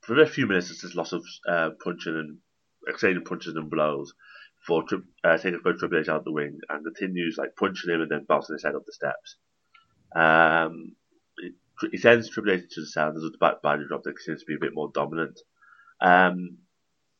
for 0.00 0.20
a 0.20 0.26
few 0.26 0.46
minutes, 0.46 0.70
it's 0.70 0.80
just 0.80 0.94
lots 0.94 1.12
of 1.12 1.22
uh, 1.46 1.70
punching 1.82 2.14
and 2.14 2.38
exchanging 2.88 3.24
punches 3.24 3.54
and 3.54 3.68
blows 3.68 4.14
for 4.66 4.84
uh, 5.24 5.36
taking 5.36 5.60
for 5.60 5.74
Triple 5.74 5.98
H 5.98 6.08
out 6.08 6.24
the 6.24 6.32
ring, 6.32 6.58
and 6.68 6.84
continues 6.84 7.36
like 7.36 7.56
punching 7.56 7.90
him 7.90 8.00
and 8.00 8.10
then 8.10 8.24
bouncing 8.28 8.54
his 8.54 8.62
head 8.64 8.74
up 8.74 8.84
the 8.86 8.92
steps. 8.92 9.36
Um, 10.14 10.96
he 11.90 11.98
sends 11.98 12.30
Triple 12.30 12.52
H 12.52 12.64
to 12.70 12.80
the 12.80 12.86
sound. 12.86 13.16
There's 13.16 13.24
a 13.24 13.56
body 13.62 13.84
drop 13.88 14.02
that 14.04 14.18
seems 14.20 14.40
to 14.40 14.46
be 14.46 14.54
a 14.54 14.60
bit 14.60 14.74
more 14.74 14.90
dominant. 14.92 15.38
Um, 16.00 16.58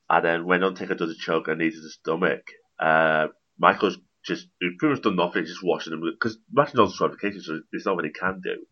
and 0.08 0.25
then 0.25 0.47
when 0.47 0.62
Undertaker 0.62 0.94
does 0.94 1.11
a 1.11 1.14
choke 1.14 1.49
and 1.49 1.58
to 1.58 1.67
the 1.67 1.91
stomach, 1.91 2.43
uh, 2.79 3.29
Michael's 3.58 3.99
just 4.25 4.49
pretty 4.61 4.94
much 4.94 5.03
done 5.03 5.17
nothing, 5.17 5.44
just 5.44 5.62
watching 5.62 5.93
him 5.93 6.03
because 6.03 6.38
matching 6.53 6.81
on 6.81 6.88
disqualification, 6.88 7.43
so 7.43 7.61
there's 7.70 7.87
not 7.87 7.97
what 7.97 8.05
he 8.05 8.11
can 8.11 8.41
do. 8.43 8.67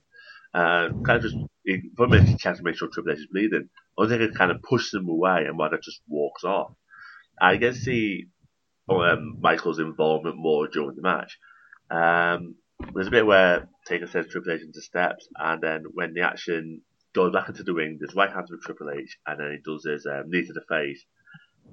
Uh, 0.52 0.88
kind 1.04 1.16
of 1.16 1.22
just 1.22 1.36
he 1.64 1.90
for 1.96 2.06
a 2.06 2.08
minute 2.08 2.28
he 2.28 2.36
checks 2.36 2.58
to 2.58 2.64
make 2.64 2.76
sure 2.76 2.88
Triple 2.88 3.12
H 3.12 3.18
is 3.18 3.28
bleeding. 3.30 3.68
Undertaker 3.98 4.32
kind 4.32 4.50
of 4.50 4.62
pushes 4.62 4.94
him 4.94 5.08
away, 5.08 5.44
and 5.46 5.56
Michael 5.56 5.78
just 5.82 6.00
walks 6.08 6.44
off. 6.44 6.72
I 7.40 7.56
to 7.56 7.74
see 7.74 8.26
um, 8.88 9.38
Michael's 9.40 9.78
involvement 9.78 10.36
more 10.36 10.68
during 10.68 10.94
the 10.94 11.02
match. 11.02 11.38
Um, 11.90 12.56
there's 12.94 13.08
a 13.08 13.12
bit 13.12 13.26
where 13.26 13.68
Taker 13.86 14.06
sends 14.06 14.28
Triple 14.28 14.52
H 14.52 14.62
into 14.62 14.80
steps, 14.80 15.28
and 15.36 15.62
then 15.62 15.84
when 15.92 16.14
the 16.14 16.22
action 16.22 16.82
goes 17.14 17.32
back 17.32 17.48
into 17.48 17.62
the 17.62 17.74
ring, 17.74 17.98
there's 17.98 18.14
right 18.14 18.32
hands 18.32 18.50
with 18.50 18.62
Triple 18.62 18.90
H, 18.90 19.18
and 19.26 19.40
then 19.40 19.52
he 19.52 19.58
does 19.70 19.84
his 19.84 20.06
um, 20.06 20.30
knee 20.30 20.46
to 20.46 20.52
the 20.52 20.64
face. 20.68 21.04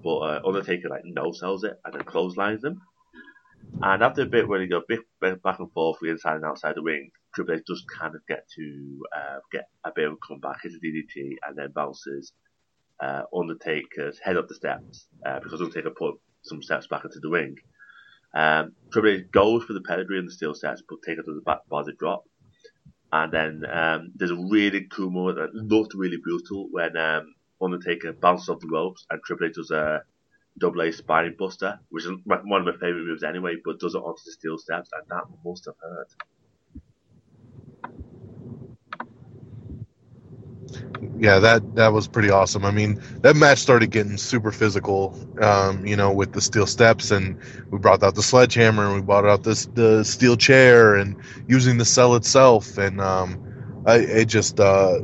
But 0.03 0.17
uh, 0.17 0.41
Undertaker 0.45 0.89
like 0.89 1.03
no 1.03 1.31
sells 1.31 1.63
it 1.63 1.79
and 1.83 1.93
then 1.93 2.03
clotheslines 2.03 2.63
him. 2.63 2.81
And 3.81 4.03
after 4.03 4.23
a 4.23 4.25
bit 4.25 4.47
where 4.47 4.59
they 4.59 4.67
go 4.67 4.81
back 5.43 5.59
and 5.59 5.71
forth, 5.71 5.97
inside 6.03 6.35
and 6.35 6.45
outside 6.45 6.75
the 6.75 6.81
ring, 6.81 7.11
Triple 7.33 7.55
H 7.55 7.63
does 7.67 7.83
kind 7.99 8.15
of 8.15 8.21
get 8.27 8.47
to 8.55 9.03
uh, 9.15 9.39
get 9.51 9.65
a 9.83 9.91
bit 9.95 10.07
of 10.07 10.13
a 10.13 10.17
comeback, 10.27 10.61
hits 10.61 10.75
a 10.75 10.79
DDT, 10.79 11.35
and 11.47 11.57
then 11.57 11.71
bounces 11.73 12.33
uh, 13.01 13.23
Undertaker's 13.35 14.19
head 14.19 14.37
up 14.37 14.47
the 14.47 14.55
steps 14.55 15.07
uh, 15.25 15.39
because 15.39 15.61
Undertaker 15.61 15.91
put 15.91 16.15
some 16.43 16.61
steps 16.61 16.87
back 16.87 17.05
into 17.05 17.19
the 17.21 17.29
ring. 17.29 17.55
Um, 18.33 18.73
Triple 18.91 19.11
H 19.11 19.31
goes 19.31 19.63
for 19.63 19.73
the 19.73 19.81
pedigree 19.81 20.19
and 20.19 20.27
the 20.27 20.31
steel 20.31 20.53
steps, 20.53 20.81
but 20.87 21.01
Taker 21.05 21.21
does 21.21 21.35
the 21.35 21.41
back 21.41 21.67
body 21.69 21.93
drop. 21.97 22.23
And 23.11 23.31
then 23.31 23.63
um, 23.69 24.11
there's 24.15 24.31
a 24.31 24.47
really 24.49 24.87
cool 24.89 25.09
moment 25.09 25.37
that 25.37 25.53
looked 25.53 25.93
really 25.93 26.17
brutal 26.17 26.67
when 26.71 26.95
um, 26.95 27.35
Undertaker 27.61 28.13
bounces 28.13 28.49
off 28.49 28.61
the 28.61 28.69
ropes 28.71 29.05
and 29.09 29.21
Triple 29.23 29.47
H 29.47 29.55
does 29.55 29.71
a 29.71 30.03
double 30.57 30.81
A 30.81 30.91
spine 30.91 31.35
buster, 31.37 31.79
which 31.89 32.05
is 32.05 32.11
one 32.23 32.61
of 32.61 32.65
my 32.65 32.73
favourite 32.73 33.05
moves 33.05 33.23
anyway, 33.23 33.55
but 33.63 33.79
does 33.79 33.95
it 33.95 33.99
onto 33.99 34.21
the 34.25 34.31
steel 34.31 34.57
steps, 34.57 34.89
and 34.93 35.03
that 35.09 35.23
must 35.45 35.65
have 35.65 35.75
hurt. 35.81 36.07
Yeah, 41.17 41.39
that 41.39 41.75
that 41.75 41.93
was 41.93 42.07
pretty 42.07 42.29
awesome. 42.29 42.65
I 42.65 42.71
mean, 42.71 42.99
that 43.21 43.35
match 43.35 43.59
started 43.59 43.91
getting 43.91 44.17
super 44.17 44.51
physical, 44.51 45.17
um, 45.41 45.85
you 45.85 45.95
know, 45.95 46.11
with 46.11 46.33
the 46.33 46.41
steel 46.41 46.65
steps, 46.65 47.11
and 47.11 47.37
we 47.71 47.79
brought 47.79 48.03
out 48.03 48.15
the 48.15 48.23
sledgehammer, 48.23 48.85
and 48.85 48.95
we 48.95 49.01
brought 49.01 49.25
out 49.25 49.43
this 49.43 49.67
the 49.73 50.03
steel 50.03 50.35
chair, 50.37 50.95
and 50.95 51.15
using 51.47 51.77
the 51.77 51.85
cell 51.85 52.15
itself, 52.15 52.77
and 52.77 53.01
um, 53.01 53.39
I 53.85 53.97
it 53.97 54.25
just, 54.25 54.59
uh, 54.59 54.99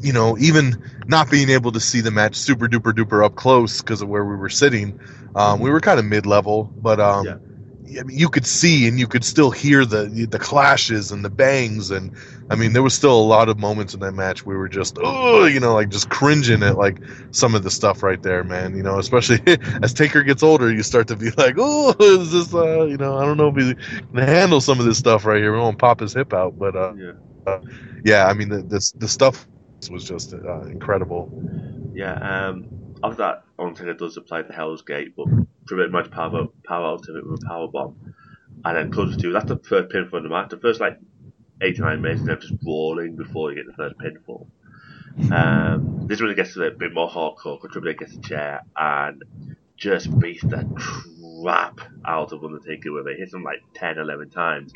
you 0.00 0.12
know, 0.12 0.36
even 0.38 0.76
not 1.06 1.30
being 1.30 1.48
able 1.50 1.72
to 1.72 1.80
see 1.80 2.00
the 2.00 2.10
match 2.10 2.34
super 2.36 2.66
duper 2.66 2.92
duper 2.92 3.24
up 3.24 3.34
close 3.34 3.80
because 3.80 4.02
of 4.02 4.08
where 4.08 4.24
we 4.24 4.36
were 4.36 4.48
sitting, 4.48 4.98
um, 5.34 5.60
we 5.60 5.70
were 5.70 5.80
kind 5.80 5.98
of 5.98 6.04
mid 6.04 6.26
level, 6.26 6.72
but 6.80 7.00
um, 7.00 7.26
Yeah. 7.26 7.36
I 7.88 8.02
mean, 8.02 8.18
you 8.18 8.28
could 8.28 8.46
see 8.46 8.88
and 8.88 8.98
you 8.98 9.06
could 9.06 9.24
still 9.24 9.50
hear 9.50 9.84
the 9.84 10.06
the 10.30 10.38
clashes 10.38 11.12
and 11.12 11.24
the 11.24 11.30
bangs 11.30 11.90
and 11.90 12.12
I 12.50 12.56
mean 12.56 12.72
there 12.72 12.82
was 12.82 12.94
still 12.94 13.18
a 13.18 13.22
lot 13.22 13.48
of 13.48 13.58
moments 13.58 13.94
in 13.94 14.00
that 14.00 14.12
match 14.12 14.44
we 14.44 14.56
were 14.56 14.68
just 14.68 14.98
oh 15.02 15.46
you 15.46 15.60
know 15.60 15.74
like 15.74 15.88
just 15.88 16.08
cringing 16.08 16.62
at 16.62 16.76
like 16.76 17.00
some 17.30 17.54
of 17.54 17.62
the 17.62 17.70
stuff 17.70 18.02
right 18.02 18.22
there 18.22 18.42
man 18.44 18.76
you 18.76 18.82
know 18.82 18.98
especially 18.98 19.40
as 19.82 19.94
Taker 19.94 20.22
gets 20.22 20.42
older 20.42 20.72
you 20.72 20.82
start 20.82 21.08
to 21.08 21.16
be 21.16 21.30
like 21.36 21.56
oh 21.58 21.94
is 22.00 22.32
this 22.32 22.54
uh 22.54 22.84
you 22.86 22.96
know 22.96 23.16
I 23.18 23.24
don't 23.24 23.36
know 23.36 23.48
if 23.48 23.56
he 23.56 23.74
can 23.74 24.18
handle 24.18 24.60
some 24.60 24.80
of 24.80 24.86
this 24.86 24.98
stuff 24.98 25.24
right 25.24 25.38
here 25.38 25.52
we 25.52 25.58
won't 25.58 25.78
pop 25.78 26.00
his 26.00 26.12
hip 26.12 26.32
out 26.32 26.58
but 26.58 26.74
uh 26.74 26.92
Yeah. 26.94 27.58
yeah 28.04 28.26
I 28.26 28.34
mean 28.34 28.48
the 28.48 28.62
the, 28.62 28.92
the 28.96 29.08
stuff 29.08 29.46
was 29.90 30.04
just 30.04 30.34
uh, 30.34 30.62
incredible. 30.62 31.30
Yeah, 31.94 32.14
um, 32.14 32.66
after 33.02 33.16
that, 33.18 33.44
Undertaker 33.58 33.94
does 33.94 34.16
apply 34.16 34.42
the 34.42 34.52
Hell's 34.52 34.82
Gate, 34.82 35.14
but 35.16 35.26
pretty 35.66 35.90
much 35.90 36.10
power 36.10 36.46
power 36.64 36.86
out 36.86 37.08
of 37.08 37.16
it 37.16 37.26
with 37.26 37.42
a 37.42 37.46
power 37.46 37.68
bomb, 37.68 38.14
and 38.64 38.76
then 38.76 38.92
comes 38.92 39.16
to 39.16 39.32
that's 39.32 39.46
the 39.46 39.58
first 39.58 39.90
pinfall 39.90 40.18
in 40.18 40.22
the 40.24 40.28
match. 40.28 40.50
The 40.50 40.58
first 40.58 40.80
like 40.80 40.98
89 41.60 42.00
minutes, 42.00 42.22
they're 42.22 42.36
just 42.36 42.60
brawling 42.60 43.16
before 43.16 43.50
you 43.50 43.56
get 43.56 43.66
the 43.66 43.72
first 43.72 43.96
pinfall. 43.98 44.46
Um, 45.32 46.06
this 46.06 46.20
really 46.20 46.34
gets 46.34 46.56
a 46.56 46.70
bit 46.70 46.92
more 46.92 47.08
hardcore 47.08 47.58
H 47.64 47.96
gets 47.98 48.14
a 48.14 48.20
chair 48.20 48.60
and 48.76 49.22
just 49.76 50.18
beats 50.18 50.42
the 50.42 50.64
crap 51.42 51.80
out 52.04 52.32
of 52.32 52.44
Undertaker 52.44 52.92
with 52.92 53.06
it. 53.08 53.18
Hits 53.18 53.32
him 53.32 53.42
like 53.42 53.62
10, 53.74 53.98
11 53.98 54.30
times. 54.30 54.72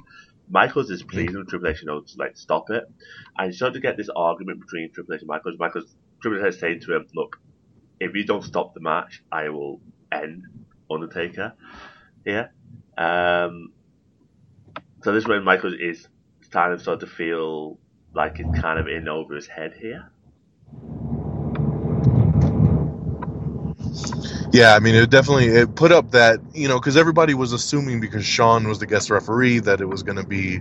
Michaels 0.49 0.91
is 0.91 1.03
pleasing 1.03 1.37
with 1.37 1.49
Triple 1.49 1.69
H, 1.69 1.83
you 1.83 1.87
know, 1.87 2.01
to 2.01 2.19
like 2.19 2.37
stop 2.37 2.71
it. 2.71 2.85
And 3.39 3.49
you 3.49 3.53
start 3.53 3.75
to 3.75 3.81
get 3.81 3.97
this 3.97 4.09
argument 4.15 4.61
between 4.61 4.91
Triple 4.93 5.15
H 5.15 5.21
and 5.21 5.29
Michaels. 5.29 5.59
Michaels, 5.59 5.95
Triple 6.23 6.45
H 6.45 6.55
is 6.55 6.61
saying 6.61 6.81
to 6.81 6.97
him, 6.97 7.07
look, 7.15 7.39
if 8.01 8.17
you 8.17 8.25
don't 8.25 8.43
stop 8.43 8.75
the 8.75 8.81
match, 8.81 9.23
I 9.31 9.51
will 9.51 9.81
end 10.11 10.45
Undertaker 10.91 11.53
here. 12.25 12.53
Um, 12.99 13.73
so 15.03 15.13
this 15.13 15.25
is 15.25 15.29
when 15.29 15.45
Michaels 15.45 15.75
is 15.79 16.09
starting 16.43 16.79
to 16.79 16.83
start 16.83 17.01
to 17.01 17.07
feel 17.07 17.79
like 18.15 18.41
it's 18.41 18.61
kind 18.61 18.79
of 18.79 18.89
in 18.89 19.07
over 19.09 19.35
his 19.37 19.47
head 19.47 19.75
here. 19.79 20.11
Yeah, 24.53 24.75
I 24.75 24.81
mean, 24.81 24.95
it 24.97 25.11
definitely 25.11 25.47
it 25.47 25.77
put 25.77 25.93
up 25.93 26.11
that 26.11 26.41
you 26.55 26.69
know 26.69 26.79
because 26.81 26.97
everybody 26.97 27.35
was 27.35 27.53
assuming 27.53 28.01
because 28.01 28.25
Shawn 28.25 28.67
was 28.67 28.79
the 28.81 28.87
guest 28.87 29.11
referee 29.11 29.61
that 29.61 29.81
it 29.81 29.87
was 29.87 30.03
going 30.03 30.19
to 30.19 30.27
be 30.27 30.61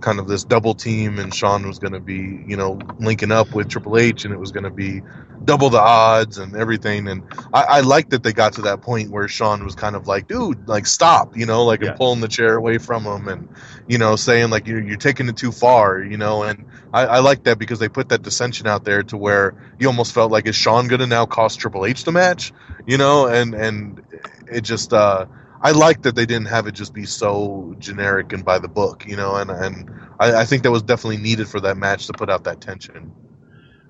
kind 0.00 0.18
of 0.18 0.28
this 0.28 0.44
double 0.44 0.74
team 0.74 1.18
and 1.18 1.34
Shawn 1.34 1.66
was 1.66 1.78
going 1.78 1.92
to 1.92 2.00
be 2.00 2.42
you 2.46 2.56
know 2.56 2.78
linking 2.98 3.32
up 3.32 3.54
with 3.54 3.68
Triple 3.68 3.98
H 3.98 4.24
and 4.24 4.32
it 4.34 4.38
was 4.38 4.52
going 4.52 4.64
to 4.64 4.70
be 4.70 5.02
double 5.44 5.70
the 5.70 5.80
odds 5.80 6.38
and 6.38 6.54
everything. 6.56 7.08
And 7.08 7.22
I, 7.52 7.62
I 7.62 7.80
like 7.80 8.10
that 8.10 8.22
they 8.22 8.32
got 8.32 8.54
to 8.54 8.62
that 8.62 8.82
point 8.82 9.10
where 9.10 9.28
Shawn 9.28 9.64
was 9.64 9.74
kind 9.74 9.96
of 9.96 10.06
like 10.06 10.26
dude 10.28 10.68
like 10.68 10.86
stop 10.86 11.36
you 11.36 11.46
know 11.46 11.64
like 11.64 11.80
Yeah. 11.82 11.88
and 11.88 11.96
pulling 11.96 12.20
the 12.20 12.28
chair 12.28 12.56
away 12.56 12.78
from 12.78 13.04
him 13.04 13.28
and 13.28 13.48
you 13.88 13.98
know 13.98 14.16
saying 14.16 14.50
like 14.50 14.66
you're, 14.66 14.82
you're 14.82 14.96
taking 14.96 15.28
it 15.28 15.36
too 15.36 15.52
far 15.52 16.02
you 16.02 16.16
know. 16.16 16.42
And 16.42 16.66
I, 16.92 17.06
I 17.06 17.18
like 17.20 17.44
that 17.44 17.58
because 17.58 17.78
they 17.78 17.88
put 17.88 18.08
that 18.10 18.22
dissension 18.22 18.66
out 18.66 18.84
there 18.84 19.02
to 19.04 19.16
where 19.16 19.54
you 19.78 19.86
almost 19.86 20.12
felt 20.12 20.30
like 20.32 20.46
is 20.46 20.56
Shawn 20.56 20.88
going 20.88 21.00
to 21.00 21.06
now 21.06 21.26
cost 21.26 21.60
Triple 21.60 21.86
H 21.86 22.04
the 22.04 22.12
match? 22.12 22.52
You 22.86 22.98
know 22.98 23.26
and 23.26 23.54
and 23.54 24.02
it 24.50 24.62
just 24.62 24.92
uh 24.92 25.26
I 25.62 25.72
like 25.72 26.02
that 26.02 26.14
they 26.14 26.24
didn't 26.24 26.48
have 26.48 26.66
it 26.66 26.72
just 26.72 26.94
be 26.94 27.04
so 27.04 27.74
generic 27.78 28.32
and 28.32 28.44
by 28.44 28.58
the 28.58 28.68
book, 28.68 29.06
you 29.06 29.16
know, 29.16 29.36
and 29.36 29.50
and 29.50 29.90
I, 30.18 30.40
I 30.40 30.44
think 30.44 30.62
that 30.62 30.70
was 30.70 30.82
definitely 30.82 31.18
needed 31.18 31.48
for 31.48 31.60
that 31.60 31.76
match 31.76 32.06
to 32.06 32.12
put 32.14 32.30
out 32.30 32.44
that 32.44 32.60
tension. 32.60 33.12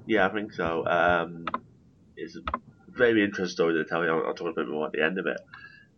Yeah, 0.06 0.26
I 0.26 0.32
think 0.32 0.52
so. 0.52 0.84
Um, 0.86 1.46
it's 2.16 2.36
a 2.36 2.40
very 2.88 3.22
interesting 3.22 3.54
story 3.54 3.74
to 3.74 3.84
tell 3.84 4.04
you. 4.04 4.10
I'll, 4.10 4.26
I'll 4.26 4.34
talk 4.34 4.48
a 4.48 4.60
bit 4.60 4.68
more 4.68 4.86
at 4.86 4.92
the 4.92 5.04
end 5.04 5.18
of 5.18 5.26
it. 5.26 5.40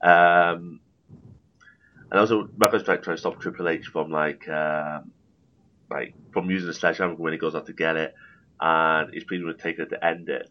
Um, 0.06 0.80
and 2.10 2.20
also, 2.20 2.48
Michael's 2.56 2.82
trying, 2.82 3.00
to 3.00 3.16
stop 3.16 3.40
Triple 3.40 3.68
H 3.68 3.86
from 3.86 4.10
like, 4.10 4.46
um, 4.48 5.12
like 5.90 6.14
from 6.32 6.50
using 6.50 6.66
the 6.66 6.74
sledgehammer 6.74 7.14
when 7.14 7.32
he 7.32 7.38
goes 7.38 7.54
out 7.54 7.66
to 7.66 7.72
get 7.72 7.96
it, 7.96 8.14
and 8.60 9.14
he's 9.14 9.24
pleading 9.24 9.46
with 9.46 9.62
Taker 9.62 9.86
to 9.86 10.04
end 10.04 10.28
it. 10.28 10.50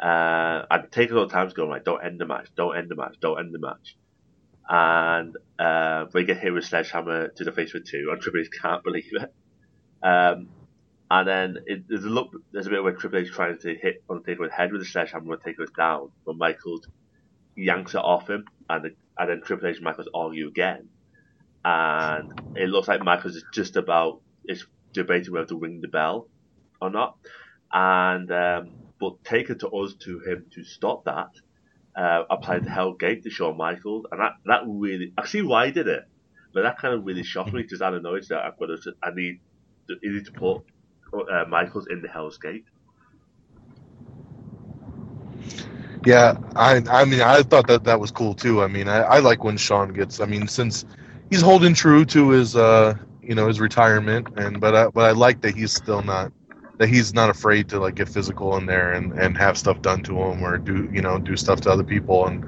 Uh, 0.00 0.64
and 0.70 0.92
Taker 0.92 1.18
all 1.18 1.26
the 1.26 1.32
times 1.32 1.52
going 1.52 1.70
like, 1.70 1.84
"Don't 1.84 2.04
end 2.04 2.20
the 2.20 2.26
match! 2.26 2.48
Don't 2.56 2.76
end 2.76 2.88
the 2.88 2.94
match! 2.94 3.16
Don't 3.20 3.40
end 3.40 3.52
the 3.52 3.58
match!" 3.58 3.96
And 4.72 5.36
uh, 5.58 6.04
get 6.04 6.38
hit 6.38 6.52
with 6.54 6.64
sledgehammer 6.64 7.28
to 7.28 7.44
the 7.44 7.50
face 7.50 7.72
for 7.72 7.80
two, 7.80 8.08
and 8.12 8.20
Triple 8.20 8.40
H 8.40 8.50
can't 8.62 8.84
believe 8.84 9.10
it. 9.12 9.34
Um, 10.00 10.48
and 11.10 11.28
then 11.28 11.56
it, 11.66 11.88
there's 11.88 12.04
a 12.04 12.08
look, 12.08 12.30
there's 12.52 12.68
a 12.68 12.70
bit 12.70 12.84
where 12.84 12.94
Triple 12.94 13.18
H 13.18 13.32
trying 13.32 13.58
to 13.58 13.74
hit 13.74 14.04
Undertaker 14.08 14.42
with 14.42 14.52
head 14.52 14.70
with 14.70 14.80
the 14.80 14.86
sledgehammer 14.86 15.32
and 15.34 15.42
Taker 15.42 15.66
down, 15.76 16.12
but 16.24 16.36
Michaels 16.36 16.86
yanks 17.56 17.94
it 17.94 17.98
off 17.98 18.30
him, 18.30 18.44
and 18.68 18.84
the, 18.84 18.90
and 19.18 19.28
then 19.28 19.42
Triple 19.42 19.66
H 19.66 19.76
and 19.76 19.84
Michaels 19.84 20.08
argue 20.14 20.46
again, 20.46 20.88
and 21.64 22.32
it 22.54 22.68
looks 22.68 22.86
like 22.86 23.02
Michaels 23.02 23.34
is 23.34 23.44
just 23.52 23.74
about 23.74 24.20
is 24.48 24.64
debating 24.92 25.32
whether 25.32 25.46
to 25.46 25.58
ring 25.58 25.80
the 25.80 25.88
bell 25.88 26.28
or 26.80 26.90
not, 26.90 27.16
and 27.72 28.30
um, 28.30 28.70
but 29.00 29.24
Taker 29.24 29.56
to 29.56 29.68
us 29.68 29.94
to 30.04 30.20
him 30.20 30.46
to 30.54 30.62
stop 30.62 31.06
that, 31.06 31.30
uh, 31.96 32.24
applied 32.30 32.64
the 32.64 32.70
Hell 32.70 32.94
Gate 32.94 33.22
to 33.24 33.30
Shawn 33.30 33.56
Michaels, 33.56 34.06
and 34.10 34.20
that 34.20 34.32
that 34.46 34.62
really 34.66 35.12
I 35.18 35.26
see 35.26 35.42
why 35.42 35.66
he 35.66 35.72
did 35.72 35.88
it, 35.88 36.04
but 36.54 36.62
that 36.62 36.78
kind 36.78 36.94
of 36.94 37.04
really 37.04 37.22
shocked 37.22 37.52
me 37.52 37.64
just 37.64 37.82
out 37.82 37.94
of 37.94 38.02
nowhere. 38.02 38.20
That 38.28 38.44
I've 38.44 38.58
got 38.58 38.66
to, 38.66 38.92
I 39.02 39.10
need 39.14 39.40
I 39.90 39.94
need 40.02 40.26
to 40.26 40.32
put 40.32 40.62
uh, 41.30 41.44
Michaels 41.48 41.86
in 41.90 42.02
the 42.02 42.08
Hell's 42.08 42.38
Gate. 42.38 42.64
Yeah, 46.06 46.38
I 46.56 46.82
I 46.90 47.04
mean 47.04 47.20
I 47.20 47.42
thought 47.42 47.66
that 47.68 47.84
that 47.84 48.00
was 48.00 48.10
cool 48.10 48.34
too. 48.34 48.62
I 48.62 48.68
mean 48.68 48.88
I, 48.88 49.00
I 49.02 49.18
like 49.20 49.44
when 49.44 49.56
Shawn 49.56 49.92
gets. 49.92 50.20
I 50.20 50.26
mean 50.26 50.48
since 50.48 50.84
he's 51.30 51.42
holding 51.42 51.74
true 51.74 52.04
to 52.06 52.30
his 52.30 52.56
uh 52.56 52.94
you 53.22 53.34
know 53.34 53.48
his 53.48 53.60
retirement 53.60 54.28
and 54.36 54.60
but 54.60 54.74
I, 54.74 54.88
but 54.88 55.04
I 55.04 55.12
like 55.12 55.42
that 55.42 55.54
he's 55.54 55.72
still 55.72 56.02
not 56.02 56.32
that 56.80 56.90
he's 56.90 57.14
not 57.14 57.30
afraid 57.30 57.70
to 57.70 57.80
like 57.80 57.96
get 57.96 58.10
physical 58.10 58.56
in 58.58 58.66
there 58.66 58.92
and 58.94 59.14
and 59.14 59.38
have 59.38 59.58
stuff 59.58 59.82
done 59.82 60.02
to 60.04 60.18
him 60.20 60.44
or 60.44 60.58
do 60.58 60.90
you 60.92 61.02
know 61.02 61.18
do 61.20 61.36
stuff 61.38 61.62
to 61.62 61.70
other 61.72 61.84
people 61.84 62.26
and 62.26 62.44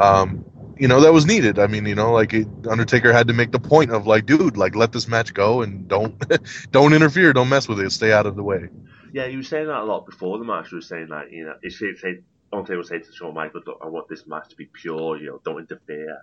um 0.00 0.44
you 0.78 0.88
know 0.88 1.00
that 1.02 1.12
was 1.14 1.26
needed. 1.26 1.58
I 1.60 1.68
mean 1.68 1.86
you 1.86 1.96
know 1.96 2.12
like 2.12 2.34
it, 2.34 2.48
Undertaker 2.70 3.12
had 3.12 3.28
to 3.28 3.34
make 3.34 3.52
the 3.52 3.60
point 3.60 3.92
of 3.92 4.08
like 4.08 4.26
dude 4.26 4.58
like 4.58 4.76
let 4.76 4.92
this 4.92 5.08
match 5.08 5.34
go 5.34 5.62
and 5.62 5.88
don't 5.88 6.16
don't 6.72 6.94
interfere 6.94 7.34
don't 7.34 7.50
mess 7.50 7.68
with 7.68 7.80
it 7.80 7.92
stay 7.92 8.12
out 8.12 8.26
of 8.26 8.36
the 8.36 8.44
way. 8.44 8.70
Yeah, 9.12 9.28
he 9.28 9.38
was 9.38 9.48
saying 9.48 9.68
that 9.68 9.82
a 9.82 9.84
lot 9.84 10.06
before 10.06 10.38
the 10.38 10.44
match. 10.44 10.70
He 10.70 10.76
was 10.76 10.88
saying 10.88 11.08
that 11.10 11.32
you 11.32 11.46
know, 11.46 11.54
said, 11.70 11.98
said 11.98 12.24
Undertaker 12.52 12.78
was 12.78 12.88
saying 12.88 13.04
to 13.04 13.12
Shawn 13.12 13.34
Michaels, 13.34 13.64
I 13.82 13.88
want 13.88 14.08
this 14.10 14.26
match 14.26 14.48
to 14.50 14.56
be 14.56 14.68
pure. 14.82 15.18
You 15.18 15.28
know, 15.28 15.40
don't 15.44 15.60
interfere." 15.60 16.18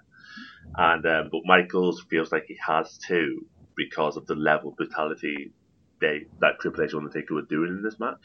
And 0.77 1.05
um, 1.05 1.29
but 1.31 1.41
Michaels 1.45 2.05
feels 2.09 2.31
like 2.31 2.45
he 2.47 2.57
has 2.65 2.97
to 3.07 3.41
because 3.77 4.17
of 4.17 4.27
the 4.27 4.35
level 4.35 4.71
of 4.71 4.77
brutality 4.77 5.53
they 5.99 6.25
that 6.41 6.59
Triple 6.59 6.83
H 6.83 6.93
Undertaker 6.93 7.35
were 7.35 7.41
doing 7.43 7.69
in 7.69 7.83
this 7.83 7.99
match. 7.99 8.21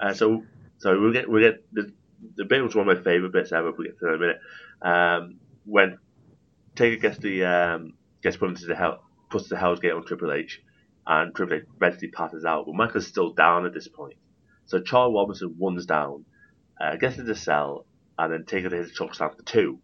Uh, 0.00 0.14
so, 0.14 0.44
so 0.78 1.00
we'll 1.00 1.12
get 1.12 1.28
we'll 1.28 1.42
get 1.42 1.64
the 1.72 1.92
the 2.36 2.44
bit 2.44 2.62
was 2.62 2.74
one 2.74 2.88
of 2.88 2.96
my 2.96 3.02
favorite 3.02 3.32
bits 3.32 3.52
ever. 3.52 3.72
We'll 3.72 3.88
get 3.88 3.98
to 3.98 4.04
that 4.06 4.08
in 4.08 4.14
a 4.14 4.18
minute. 4.18 4.40
Um, 4.80 5.36
when 5.64 5.98
Taker 6.74 7.00
gets 7.00 7.18
the 7.18 7.44
um, 7.44 7.94
gets 8.22 8.36
put 8.36 8.50
into 8.50 8.66
the 8.66 8.76
hell 8.76 9.02
puts 9.30 9.48
the 9.48 9.56
Hell's 9.56 9.80
Gate 9.80 9.92
on 9.92 10.04
Triple 10.04 10.32
H, 10.32 10.62
and 11.06 11.34
Triple 11.34 11.56
H 11.56 11.64
eventually 11.76 12.10
passes 12.10 12.44
out. 12.44 12.66
But 12.66 12.74
Michael's 12.74 13.06
still 13.06 13.32
down 13.32 13.66
at 13.66 13.74
this 13.74 13.88
point. 13.88 14.14
So 14.66 14.80
Charles 14.80 15.14
Robinson 15.14 15.56
runs 15.60 15.86
down, 15.86 16.24
uh, 16.80 16.96
gets 16.96 17.16
into 17.16 17.32
the 17.32 17.38
cell, 17.38 17.86
and 18.18 18.32
then 18.32 18.44
Taker 18.44 18.74
hits 18.74 18.90
a 18.90 18.94
choke 18.94 19.14
slam 19.14 19.30
for 19.36 19.42
two. 19.42 19.80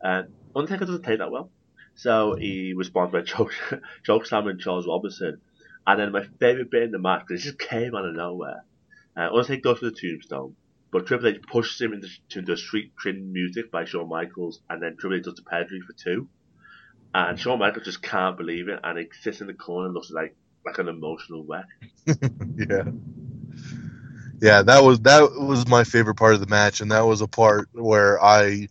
And 0.00 0.28
Undertaker 0.54 0.84
doesn't 0.84 1.02
take 1.02 1.18
that 1.18 1.30
well. 1.30 1.50
So 1.98 2.36
he 2.40 2.74
responds 2.76 3.12
by 3.12 3.22
choke, 3.34 3.52
choke 4.06 4.26
slamming 4.26 4.60
Charles 4.60 4.88
Robinson. 4.88 5.42
And 5.86 6.00
then 6.00 6.12
my 6.12 6.24
favourite 6.40 6.72
bit 6.72 6.84
in 6.84 6.92
the 6.92 7.00
match, 7.00 7.24
'cause 7.28 7.40
it 7.40 7.44
just 7.44 7.60
came 7.60 7.96
out 7.96 8.06
of 8.06 8.16
nowhere. 8.16 8.64
Uh, 9.16 9.28
Undertaker 9.32 9.62
goes 9.62 9.80
for 9.80 9.86
the 9.86 9.92
tombstone, 10.00 10.56
but 10.92 11.06
Triple 11.06 11.28
H 11.28 11.42
pushes 11.50 11.80
him 11.82 11.94
into, 11.94 12.08
into 12.36 12.56
sweet 12.56 12.94
chin 13.02 13.32
music 13.32 13.70
by 13.72 13.86
Shawn 13.86 14.08
Michaels, 14.08 14.62
and 14.70 14.82
then 14.82 14.96
Triple 15.00 15.18
H 15.18 15.24
does 15.24 15.36
the 15.36 15.44
pedigree 15.50 15.82
for 15.82 15.94
two. 15.94 16.30
And 17.14 17.40
Shawn 17.40 17.60
Michaels 17.60 17.86
just 17.86 18.02
can't 18.02 18.38
believe 18.38 18.68
it, 18.68 18.80
and 18.84 18.98
he 18.98 19.08
sits 19.22 19.40
in 19.42 19.48
the 19.48 19.54
corner 19.54 19.86
and 19.86 19.94
looks 19.94 20.10
like 20.10 20.36
like 20.66 20.78
an 20.78 20.88
emotional 20.88 21.46
wreck. 21.48 21.66
yeah 22.56 22.82
yeah 24.40 24.62
that 24.62 24.84
was 24.84 25.00
that 25.00 25.22
was 25.38 25.66
my 25.68 25.84
favorite 25.84 26.16
part 26.16 26.34
of 26.34 26.40
the 26.40 26.46
match 26.46 26.80
and 26.80 26.92
that 26.92 27.06
was 27.06 27.20
a 27.22 27.28
part 27.28 27.68
where 27.72 28.22
i 28.24 28.68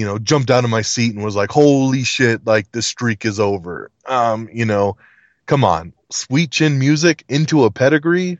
you 0.00 0.06
know 0.06 0.18
jumped 0.18 0.50
out 0.50 0.64
of 0.64 0.70
my 0.70 0.80
seat 0.80 1.14
and 1.14 1.22
was 1.22 1.36
like 1.36 1.50
holy 1.50 2.04
shit 2.04 2.46
like 2.46 2.72
the 2.72 2.80
streak 2.80 3.26
is 3.26 3.38
over. 3.38 3.90
Um 4.06 4.48
you 4.50 4.64
know 4.64 4.96
come 5.44 5.62
on. 5.62 5.92
Sweet 6.10 6.50
chin 6.50 6.78
music 6.78 7.22
into 7.28 7.64
a 7.64 7.70
pedigree? 7.70 8.38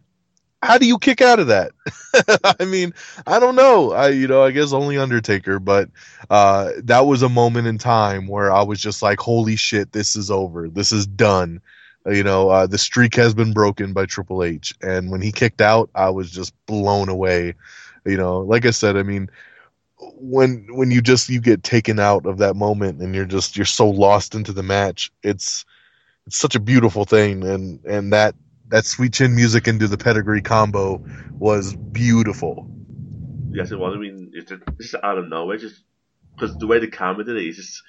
How 0.63 0.79
do 0.79 0.87
you 0.87 0.99
kick 0.99 1.21
out 1.21 1.39
of 1.39 1.49
that? 1.49 1.73
I 2.59 2.65
mean 2.65 2.95
i 3.27 3.39
don't 3.39 3.57
know. 3.57 3.93
I 3.93 4.09
you 4.09 4.27
know 4.27 4.43
i 4.43 4.53
guess 4.53 4.73
only 4.73 4.97
undertaker 4.97 5.59
but 5.59 5.91
uh 6.31 6.71
that 6.85 7.05
was 7.05 7.21
a 7.21 7.29
moment 7.29 7.67
in 7.67 7.77
time 7.77 8.27
where 8.27 8.51
i 8.51 8.63
was 8.63 8.81
just 8.81 9.03
like 9.03 9.21
holy 9.21 9.57
shit 9.57 9.93
this 9.93 10.17
is 10.17 10.31
over. 10.31 10.67
This 10.71 10.93
is 10.93 11.07
done. 11.07 11.61
You 12.07 12.23
know, 12.23 12.49
uh, 12.49 12.67
the 12.67 12.79
streak 12.79 13.15
has 13.17 13.35
been 13.35 13.53
broken 13.53 13.93
by 13.93 14.07
Triple 14.07 14.43
H, 14.43 14.73
and 14.81 15.11
when 15.11 15.21
he 15.21 15.33
kicked 15.33 15.61
out, 15.61 15.91
I 15.95 16.09
was 16.09 16.31
just 16.31 16.55
blown 16.65 17.11
away. 17.11 17.57
You 18.07 18.17
know, 18.17 18.39
like 18.41 18.65
I 18.65 18.71
said, 18.71 18.97
I 18.97 19.03
mean, 19.03 19.31
when 20.17 20.67
when 20.71 20.91
you 20.91 21.03
just 21.03 21.29
you 21.29 21.41
get 21.41 21.63
taken 21.63 21.99
out 22.01 22.27
of 22.27 22.39
that 22.39 22.57
moment 22.57 23.01
and 23.03 23.15
you're 23.15 23.27
just 23.27 23.57
you're 23.57 23.67
so 23.67 23.89
lost 23.89 24.35
into 24.35 24.53
the 24.53 24.63
match, 24.63 25.11
it's 25.23 25.65
it's 26.27 26.39
such 26.39 26.55
a 26.55 26.61
beautiful 26.61 27.05
thing, 27.05 27.45
and 27.45 27.85
and 27.85 28.13
that 28.13 28.35
that 28.69 28.87
sweet 28.87 29.15
chin 29.15 29.35
music 29.37 29.69
into 29.69 29.89
the 29.89 29.99
pedigree 29.99 30.43
combo 30.43 31.03
was 31.39 31.75
beautiful. 31.93 32.71
Yes, 33.53 33.73
it 33.73 33.79
was. 33.79 33.95
I 33.97 33.99
mean, 33.99 34.31
it's 34.35 34.51
just, 34.51 34.63
it's 34.79 34.93
just 34.93 35.05
out 35.05 35.19
of 35.19 35.29
nowhere. 35.29 35.59
Just 35.59 35.83
because 36.39 36.59
the 36.59 36.67
way 36.67 36.79
the 36.81 36.89
camera 36.89 37.25
did 37.25 37.37
it, 37.37 37.47
it's 37.47 37.59
just 37.59 37.83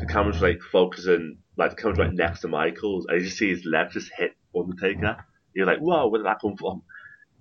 the 0.00 0.06
camera's 0.06 0.42
like 0.42 0.60
focusing, 0.72 1.38
like 1.56 1.70
the 1.70 1.76
camera's 1.76 1.98
right 1.98 2.12
next 2.12 2.40
to 2.40 2.48
Michaels, 2.48 3.06
and 3.08 3.18
you 3.20 3.26
just 3.26 3.38
see 3.38 3.50
his 3.50 3.64
left 3.64 3.94
just 3.94 4.10
hit 4.16 4.32
Undertaker, 4.58 5.18
You're 5.54 5.66
like, 5.66 5.78
whoa, 5.78 6.08
where 6.08 6.20
did 6.20 6.26
that 6.26 6.40
come 6.42 6.56
from? 6.56 6.82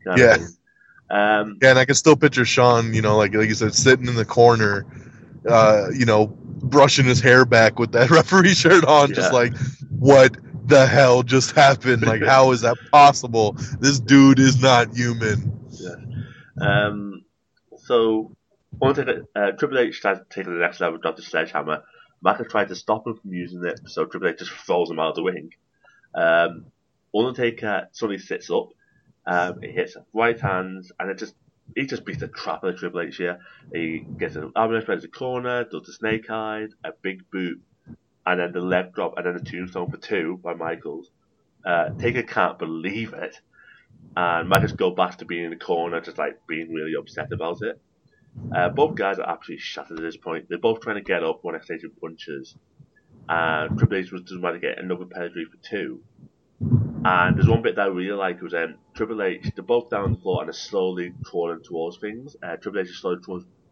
Kind 0.07 0.23
of 0.23 0.29
Yeah. 0.29 0.37
thing. 0.37 0.57
Um, 1.11 1.57
Yeah, 1.61 1.71
and 1.71 1.79
I 1.79 1.85
can 1.85 1.95
still 1.95 2.15
picture 2.15 2.45
Shawn, 2.45 2.93
you 2.93 3.01
know, 3.01 3.17
like 3.17 3.33
like 3.33 3.49
you 3.49 3.55
said, 3.55 3.73
sitting 3.73 4.07
in 4.07 4.15
the 4.15 4.25
corner, 4.25 4.85
uh, 5.47 5.87
you 5.93 6.05
know, 6.05 6.27
brushing 6.27 7.05
his 7.05 7.19
hair 7.19 7.45
back 7.45 7.79
with 7.79 7.91
that 7.93 8.09
referee 8.11 8.53
shirt 8.53 8.83
on, 8.85 9.13
just 9.13 9.33
like, 9.33 9.55
what 9.89 10.37
the 10.67 10.85
hell 10.85 11.23
just 11.23 11.51
happened? 11.51 12.03
Like, 12.05 12.23
how 12.23 12.51
is 12.51 12.61
that 12.61 12.77
possible? 12.91 13.53
This 13.79 13.99
dude 13.99 14.39
is 14.39 14.61
not 14.61 14.95
human. 14.95 15.59
Yeah. 15.71 15.95
Um, 16.61 17.23
so, 17.77 18.35
Undertaker, 18.81 19.25
uh, 19.35 19.51
Triple 19.51 19.79
H 19.79 19.99
tries 20.01 20.19
to 20.19 20.25
take 20.29 20.41
it 20.45 20.49
to 20.49 20.53
the 20.53 20.59
next 20.59 20.79
level, 20.79 20.99
drop 20.99 21.15
the 21.15 21.23
sledgehammer. 21.23 21.83
Michael 22.21 22.45
tried 22.45 22.67
to 22.67 22.75
stop 22.75 23.07
him 23.07 23.15
from 23.15 23.33
using 23.33 23.65
it, 23.65 23.79
so 23.87 24.05
Triple 24.05 24.27
H 24.27 24.39
just 24.39 24.51
throws 24.51 24.89
him 24.89 24.99
out 24.99 25.09
of 25.09 25.15
the 25.15 25.23
ring. 25.23 25.51
Um, 26.13 26.65
Undertaker 27.15 27.87
suddenly 27.91 28.19
sits 28.19 28.51
up, 28.51 28.69
um, 29.29 29.61
he 29.61 29.71
hits 29.71 29.95
right 30.13 30.39
hands, 30.39 30.91
and 30.99 31.09
it 31.09 31.17
just 31.17 31.35
he 31.75 31.85
just 31.85 32.05
beats 32.05 32.19
the 32.19 32.27
crap 32.27 32.63
out 32.63 32.71
of 32.71 32.77
Triple 32.77 33.01
H 33.01 33.17
here. 33.17 33.39
He 33.73 34.05
gets 34.17 34.35
an 34.35 34.51
arm 34.55 34.81
spread 34.81 35.01
to 35.01 35.01
the 35.01 35.07
corner, 35.07 35.65
does 35.65 35.83
the 35.85 35.93
snake 35.93 36.29
eyes, 36.29 36.71
a 36.83 36.91
big 37.01 37.29
boot, 37.31 37.61
and 38.25 38.39
then 38.39 38.51
the 38.51 38.61
leg 38.61 38.93
drop, 38.93 39.13
and 39.17 39.25
then 39.25 39.35
the 39.35 39.49
tombstone 39.49 39.89
for 39.89 39.97
two 39.97 40.39
by 40.43 40.53
Michaels. 40.53 41.11
Uh, 41.65 41.89
Taker 41.89 42.23
can't 42.23 42.57
believe 42.57 43.13
it 43.13 43.39
and 44.15 44.49
Michaels 44.49 44.73
go 44.73 44.91
back 44.91 45.17
to 45.17 45.25
being 45.25 45.45
in 45.45 45.49
the 45.51 45.55
corner, 45.55 46.01
just 46.01 46.17
like 46.17 46.45
being 46.47 46.71
really 46.73 46.93
upset 46.97 47.31
about 47.31 47.61
it. 47.61 47.79
Uh, 48.55 48.69
both 48.69 48.95
guys 48.95 49.19
are 49.19 49.29
absolutely 49.29 49.61
shattered 49.61 49.97
at 49.97 50.03
this 50.03 50.17
point. 50.17 50.47
They're 50.49 50.57
both 50.57 50.81
trying 50.81 50.95
to 50.97 51.01
get 51.01 51.23
up 51.23 51.43
one 51.43 51.55
exchange 51.55 51.83
of 51.83 51.99
punches, 51.99 52.55
and 53.27 53.77
Triple 53.77 53.97
H 53.97 54.11
was 54.11 54.21
just 54.23 54.41
trying 54.41 54.53
to 54.53 54.59
get 54.59 54.79
another 54.79 55.05
pedigree 55.05 55.45
for 55.45 55.57
two. 55.57 56.01
And 57.05 57.37
there's 57.37 57.47
one 57.47 57.61
bit 57.61 57.75
that 57.75 57.83
I 57.83 57.87
really 57.87 58.11
like 58.11 58.37
it 58.37 58.43
was 58.43 58.53
um, 58.53 58.75
Triple 58.93 59.21
H. 59.21 59.51
They're 59.55 59.63
both 59.63 59.89
down 59.89 60.13
the 60.13 60.19
floor 60.19 60.41
and 60.41 60.49
they're 60.49 60.53
slowly 60.53 61.13
crawling 61.23 61.63
towards 61.63 61.97
things. 61.97 62.35
Uh, 62.43 62.57
Triple 62.57 62.81
H 62.81 62.89
is 62.89 62.99
slowly 62.99 63.21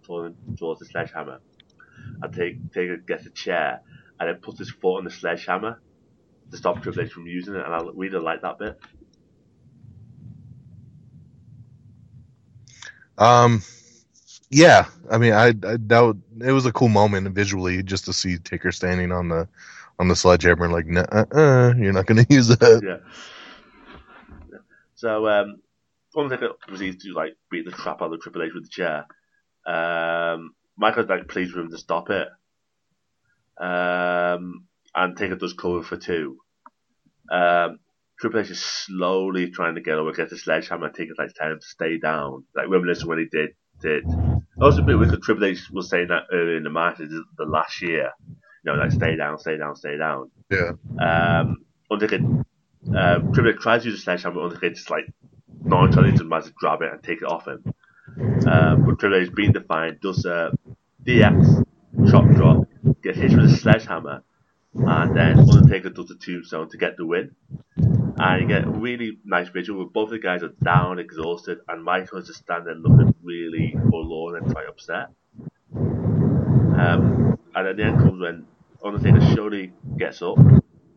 crawling 0.05 0.35
towards 0.57 0.79
the 0.79 0.85
sledgehammer, 0.85 1.39
and 2.21 2.33
take 2.33 2.71
Taker 2.71 2.97
gets 2.97 3.25
a 3.25 3.29
chair 3.29 3.81
and 4.19 4.29
then 4.29 4.37
puts 4.37 4.59
his 4.59 4.71
foot 4.71 4.97
on 4.99 5.03
the 5.03 5.11
sledgehammer 5.11 5.81
to 6.51 6.57
stop 6.57 6.81
Triple 6.81 7.03
H 7.03 7.11
from 7.11 7.27
using 7.27 7.55
it. 7.55 7.65
And 7.65 7.73
I 7.73 7.81
really 7.93 8.17
like 8.19 8.41
that 8.43 8.59
bit. 8.59 8.79
Um, 13.17 13.61
yeah, 14.49 14.87
I 15.11 15.17
mean, 15.17 15.33
I, 15.33 15.47
I 15.47 15.77
that 15.87 15.99
would, 15.99 16.21
it 16.41 16.51
was 16.51 16.65
a 16.65 16.71
cool 16.71 16.87
moment 16.87 17.29
visually 17.35 17.83
just 17.83 18.05
to 18.05 18.13
see 18.13 18.37
Taker 18.37 18.71
standing 18.71 19.11
on 19.11 19.29
the 19.29 19.47
on 19.99 20.07
the 20.07 20.15
sledgehammer, 20.15 20.69
like, 20.69 20.85
nah, 20.85 21.01
uh, 21.01 21.73
you're 21.77 21.93
not 21.93 22.05
going 22.05 22.23
to 22.25 22.33
use 22.33 22.47
that. 22.47 22.81
yeah. 22.83 24.57
So 24.95 25.27
um, 25.27 25.61
Undertaker 26.15 26.53
easy 26.73 26.93
to 26.93 27.13
like 27.13 27.35
beat 27.51 27.65
the 27.65 27.71
crap 27.71 28.01
out 28.01 28.13
of 28.13 28.21
Triple 28.21 28.43
H 28.43 28.51
with 28.53 28.63
the 28.63 28.69
chair. 28.69 29.05
Um, 29.65 30.55
Michael's 30.77 31.09
like 31.09 31.27
pleads 31.27 31.53
with 31.53 31.65
him 31.65 31.71
to 31.71 31.77
stop 31.77 32.09
it. 32.09 32.27
Um, 33.59 34.65
and 34.95 35.17
Taker 35.17 35.35
does 35.35 35.53
cover 35.53 35.83
for 35.83 35.97
two. 35.97 36.37
Um, 37.29 37.79
Triple 38.19 38.39
H 38.39 38.49
is 38.49 38.61
slowly 38.61 39.51
trying 39.51 39.75
to 39.75 39.81
get 39.81 39.95
over, 39.95 40.11
get 40.13 40.29
the 40.29 40.37
sledgehammer, 40.37 40.87
and 40.87 40.95
Taker's 40.95 41.17
like 41.19 41.33
telling 41.33 41.53
him 41.53 41.59
to 41.59 41.67
stay 41.67 41.97
down. 41.99 42.45
Like 42.55 42.69
reminiscing 42.69 43.07
when 43.07 43.19
he 43.19 43.25
did 43.25 43.49
did. 43.81 44.05
Also, 44.59 44.81
a 44.81 44.85
bit 44.85 44.97
weird 44.97 45.11
'cause 45.11 45.19
Triple 45.19 45.45
H 45.45 45.69
was 45.71 45.89
saying 45.89 46.07
that 46.07 46.23
earlier 46.31 46.57
in 46.57 46.63
the 46.63 46.69
match, 46.69 46.97
the 46.97 47.45
last 47.45 47.81
year. 47.81 48.11
You 48.63 48.73
know, 48.73 48.75
like 48.75 48.91
stay 48.91 49.15
down, 49.15 49.37
stay 49.37 49.57
down, 49.57 49.75
stay 49.75 49.97
down. 49.97 50.31
Yeah. 50.49 50.71
Um, 50.99 51.57
Undertaker, 51.91 52.23
um, 52.23 53.33
Triple 53.33 53.49
H 53.51 53.59
tries 53.59 53.83
to 53.83 53.89
use 53.89 53.99
a 53.99 54.01
sledgehammer, 54.01 54.41
Undertaker 54.41 54.73
just 54.73 54.89
like 54.89 55.05
nonchalantly 55.63 56.11
just 56.17 56.25
manages 56.25 56.49
to 56.49 56.55
grab 56.57 56.81
it 56.81 56.91
and 56.91 57.03
take 57.03 57.21
it 57.21 57.27
off 57.27 57.47
him. 57.47 57.63
Um, 58.47 58.83
but 58.85 58.99
Triple 58.99 59.19
H, 59.19 59.33
being 59.33 59.51
defined 59.51 59.99
does 60.01 60.25
a 60.25 60.51
DX 61.03 61.63
chop 62.09 62.27
drop, 62.31 62.67
gets 63.03 63.19
hit 63.19 63.31
with 63.31 63.45
a 63.45 63.49
sledgehammer, 63.49 64.23
and 64.73 65.15
then 65.15 65.39
Undertaker 65.39 65.89
does 65.89 66.07
the 66.07 66.15
tombstone 66.15 66.69
to 66.69 66.77
get 66.77 66.97
the 66.97 67.05
win. 67.05 67.35
And 68.19 68.41
you 68.41 68.47
get 68.47 68.65
a 68.65 68.69
really 68.69 69.19
nice 69.25 69.49
visual 69.49 69.79
where 69.79 69.89
both 69.89 70.09
the 70.09 70.19
guys 70.19 70.43
are 70.43 70.53
down, 70.63 70.99
exhausted, 70.99 71.59
and 71.67 71.83
Michael 71.83 72.19
is 72.19 72.27
just 72.27 72.39
standing 72.39 72.81
looking 72.83 73.13
really 73.21 73.75
forlorn 73.89 74.37
and 74.37 74.51
quite 74.51 74.67
upset. 74.67 75.09
Um, 76.61 77.37
and 77.55 77.67
then 77.67 77.75
the 77.77 77.83
end 77.83 77.99
comes 77.99 78.21
when 78.21 78.45
Undertaker 78.83 79.21
slowly 79.33 79.73
gets 79.97 80.21
up, 80.21 80.37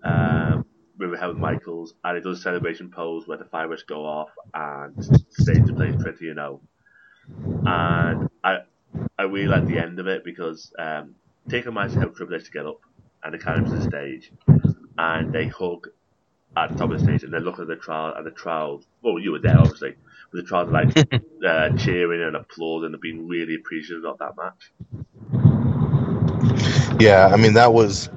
um, 0.05 0.65
with 0.99 1.19
Howard 1.19 1.39
Michaels, 1.39 1.95
and 2.05 2.17
he 2.17 2.23
does 2.23 2.39
a 2.39 2.43
celebration 2.43 2.91
pose 2.91 3.27
where 3.27 3.39
the 3.39 3.45
fireworks 3.47 3.83
go 3.83 4.05
off 4.05 4.31
and 4.55 5.05
stays 5.31 5.67
to 5.67 5.75
play 5.75 5.93
20 5.93 6.29
and 6.29 6.37
0. 6.37 6.61
And 7.67 8.29
I, 8.45 8.59
I 9.19 9.23
really 9.23 9.49
like 9.49 9.67
the 9.67 9.79
end 9.79 9.99
of 9.99 10.07
it 10.07 10.25
because 10.25 10.73
um, 10.79 11.15
Taker 11.49 11.73
managed 11.73 11.95
to 11.95 12.01
help 12.01 12.17
Triple 12.17 12.37
H 12.37 12.45
to 12.45 12.51
get 12.51 12.67
up 12.67 12.81
and 13.23 13.35
they 13.35 13.39
carry 13.39 13.59
him 13.59 13.67
to 13.67 13.77
the 13.77 13.83
stage, 13.83 14.33
and 14.99 15.33
they 15.33 15.47
hug 15.49 15.89
at 16.57 16.71
the 16.71 16.77
top 16.77 16.91
of 16.91 16.99
the 16.99 17.05
stage 17.05 17.23
and 17.23 17.33
then 17.33 17.43
look 17.43 17.59
at 17.59 17.67
the 17.67 17.77
crowd 17.77 18.17
and 18.17 18.27
the 18.27 18.31
crowd. 18.31 18.83
Well, 19.03 19.19
you 19.19 19.33
were 19.33 19.39
there 19.39 19.59
obviously, 19.59 19.95
but 20.33 20.43
the 20.43 20.47
crowd 20.47 20.69
are 20.69 20.73
like 20.73 20.97
uh, 21.47 21.77
cheering 21.77 22.23
and 22.23 22.37
applauding 22.37 22.93
and 22.93 23.01
being 23.01 23.29
really 23.29 23.55
appreciative 23.55 24.05
of 24.05 24.19
that 24.19 24.37
match. 24.37 24.73
Yeah, 27.01 27.29
I 27.33 27.37
mean 27.37 27.55
that 27.55 27.73
was 27.73 28.11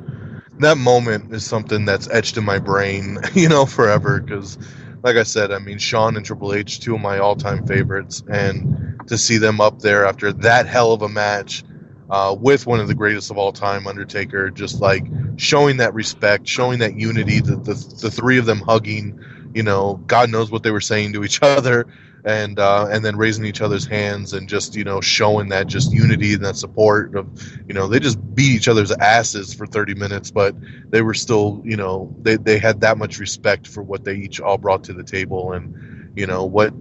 that 0.60 0.78
moment 0.78 1.34
is 1.34 1.46
something 1.46 1.86
that's 1.86 2.10
etched 2.10 2.38
in 2.38 2.43
my 2.43 2.60
brain, 2.60 3.17
you 3.34 3.50
know, 3.50 3.65
forever. 3.65 4.19
Because, 4.19 4.58
like 5.04 5.15
I 5.15 5.24
said, 5.24 5.52
I 5.52 5.60
mean 5.60 5.78
Shawn 5.78 6.17
and 6.17 6.26
Triple 6.26 6.54
H, 6.54 6.80
two 6.80 6.96
of 6.96 7.02
my 7.02 7.19
all-time 7.19 7.65
favorites, 7.65 8.24
and 8.30 9.00
to 9.08 9.17
see 9.17 9.38
them 9.38 9.62
up 9.62 9.80
there 9.80 10.06
after 10.06 10.32
that 10.34 10.67
hell 10.67 10.93
of 10.93 11.02
a 11.02 11.10
match 11.10 11.63
uh, 12.10 12.36
with 12.38 12.65
one 12.67 12.80
of 12.80 12.88
the 12.88 12.96
greatest 12.96 13.32
of 13.32 13.38
all 13.38 13.52
time, 13.52 13.88
Undertaker, 13.88 14.50
just 14.50 14.82
like 14.82 15.06
showing 15.38 15.78
that 15.78 15.93
respect, 15.93 16.48
showing 16.48 16.80
that 16.80 16.98
unity, 16.98 17.39
the 17.39 17.56
the, 17.56 17.74
the 18.02 18.12
three 18.12 18.38
of 18.38 18.46
them 18.46 18.60
hugging, 18.60 19.19
you 19.54 19.63
know, 19.63 20.02
God 20.08 20.30
knows 20.30 20.52
what 20.52 20.63
they 20.63 20.72
were 20.72 20.82
saying 20.82 21.13
to 21.13 21.24
each 21.24 21.39
other. 21.41 21.88
And 22.26 22.58
uh, 22.58 22.88
and 22.89 23.04
then 23.04 23.17
raising 23.17 23.43
each 23.43 23.60
other's 23.60 23.86
hands 23.86 24.32
and 24.32 24.48
just 24.48 24.78
you 24.78 24.86
know 24.86 25.02
showing 25.02 25.50
that 25.50 25.67
just 25.67 25.91
unity 25.91 26.36
and 26.36 26.46
that 26.46 26.56
support 26.56 27.13
of 27.17 27.28
you 27.67 27.74
know 27.74 27.88
they 27.88 28.00
just 28.00 28.17
beat 28.34 28.56
each 28.56 28.69
other's 28.69 28.93
asses 28.93 29.54
for 29.54 29.67
30 29.67 29.96
minutes 29.96 30.32
but 30.32 30.56
they 30.89 31.02
were 31.02 31.13
still 31.13 31.62
you 31.65 31.76
know 31.76 32.15
they, 32.22 32.38
they 32.38 32.60
had 32.60 32.80
that 32.80 32.98
much 32.98 33.19
respect 33.19 33.67
for 33.67 33.84
what 33.84 34.06
they 34.06 34.15
each 34.15 34.39
all 34.39 34.58
brought 34.58 34.86
to 34.86 34.93
the 34.93 35.04
table 35.04 35.52
and 35.52 36.13
you 36.15 36.26
know 36.26 36.46
what 36.46 36.74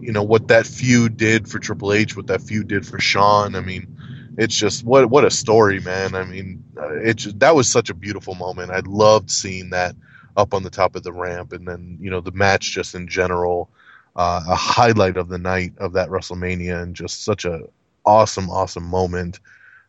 you 0.00 0.10
know 0.10 0.24
what 0.24 0.48
that 0.48 0.66
feud 0.66 1.16
did 1.16 1.48
for 1.48 1.60
Triple 1.60 1.92
H 1.92 2.16
what 2.16 2.26
that 2.26 2.42
feud 2.42 2.66
did 2.66 2.84
for 2.84 2.98
Shawn 2.98 3.54
I 3.54 3.60
mean 3.60 3.96
it's 4.38 4.56
just 4.56 4.84
what 4.84 5.10
what 5.10 5.24
a 5.24 5.30
story 5.30 5.80
man 5.80 6.14
I 6.14 6.24
mean 6.24 6.64
uh, 6.76 6.94
it 6.96 7.14
just, 7.14 7.38
that 7.40 7.54
was 7.54 7.68
such 7.68 7.90
a 7.90 7.94
beautiful 7.94 8.34
moment 8.34 8.70
I 8.70 8.80
loved 8.86 9.30
seeing 9.30 9.70
that 9.70 9.94
up 10.36 10.54
on 10.54 10.62
the 10.62 10.70
top 10.70 10.96
of 10.96 11.02
the 11.02 11.12
ramp 11.12 11.52
and 11.52 11.66
then 11.66 11.98
you 12.00 12.10
know 12.10 12.20
the 12.20 12.32
match 12.32 12.70
just 12.70 12.94
in 12.94 13.08
general 13.08 13.70
uh, 14.16 14.42
a 14.48 14.54
highlight 14.54 15.16
of 15.16 15.28
the 15.28 15.38
night 15.38 15.72
of 15.78 15.92
that 15.92 16.08
WrestleMania 16.08 16.82
and 16.82 16.94
just 16.94 17.24
such 17.24 17.44
a 17.44 17.62
awesome 18.04 18.50
awesome 18.50 18.84
moment 18.84 19.40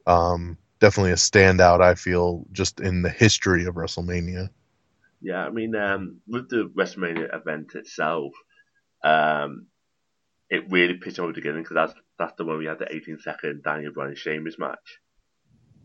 um, 0.07 0.57
definitely 0.81 1.11
a 1.11 1.15
standout. 1.15 1.81
I 1.81 1.95
feel 1.95 2.45
just 2.51 2.81
in 2.81 3.01
the 3.01 3.09
history 3.09 3.65
of 3.65 3.75
WrestleMania. 3.75 4.49
Yeah, 5.21 5.45
I 5.45 5.49
mean, 5.51 5.75
um, 5.75 6.19
with 6.27 6.49
the 6.49 6.69
WrestleMania 6.75 7.33
event 7.33 7.75
itself, 7.75 8.33
um, 9.03 9.67
it 10.51 10.69
really 10.69 10.95
pitched 10.95 11.19
over 11.19 11.29
the 11.31 11.41
beginning 11.41 11.63
because 11.63 11.75
that's 11.75 11.93
that's 12.19 12.33
the 12.37 12.45
one 12.45 12.59
we 12.59 12.67
had 12.67 12.79
the 12.79 12.93
18 12.93 13.19
second 13.19 13.63
Daniel 13.63 13.93
Bryan 13.93 14.15
Sheamus 14.15 14.59
match. 14.59 14.99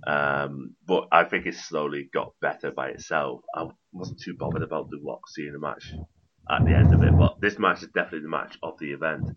Um, 0.07 0.77
but 0.87 1.09
I 1.13 1.25
think 1.25 1.47
it 1.47 1.55
slowly 1.55 2.11
got 2.13 2.33
better 2.43 2.73
by 2.73 2.91
itself. 2.91 3.41
I 3.55 3.69
wasn't 3.93 4.21
too 4.21 4.35
bothered 4.39 4.63
about 4.63 4.91
the 4.91 5.01
Rock 5.05 5.23
seeing 5.29 5.53
the 5.53 5.61
match 5.61 5.95
at 6.51 6.65
the 6.67 6.77
end 6.77 6.93
of 6.95 7.03
it, 7.03 7.17
but 7.19 7.35
this 7.41 7.59
match 7.59 7.83
is 7.83 7.89
definitely 7.95 8.21
the 8.23 8.29
match 8.29 8.59
of 8.63 8.75
the 8.81 8.93
event. 8.93 9.29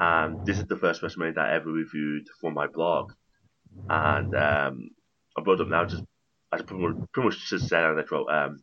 And 0.00 0.46
this 0.46 0.58
is 0.58 0.66
the 0.66 0.76
first 0.78 1.02
WrestleMania 1.02 1.36
that 1.36 1.50
I 1.50 1.56
ever 1.56 1.70
reviewed 1.70 2.26
for 2.40 2.52
my 2.52 2.66
blog. 2.68 3.12
And 3.88 4.34
um, 4.34 4.90
I 5.38 5.42
brought 5.42 5.60
up 5.60 5.68
now 5.68 5.84
just 5.86 6.04
I 6.52 6.62
pretty 6.62 6.82
much, 7.16 7.50
just 7.50 7.68
said 7.68 7.84
on 7.84 7.96
the 7.96 8.04
throat. 8.04 8.28
Um, 8.30 8.62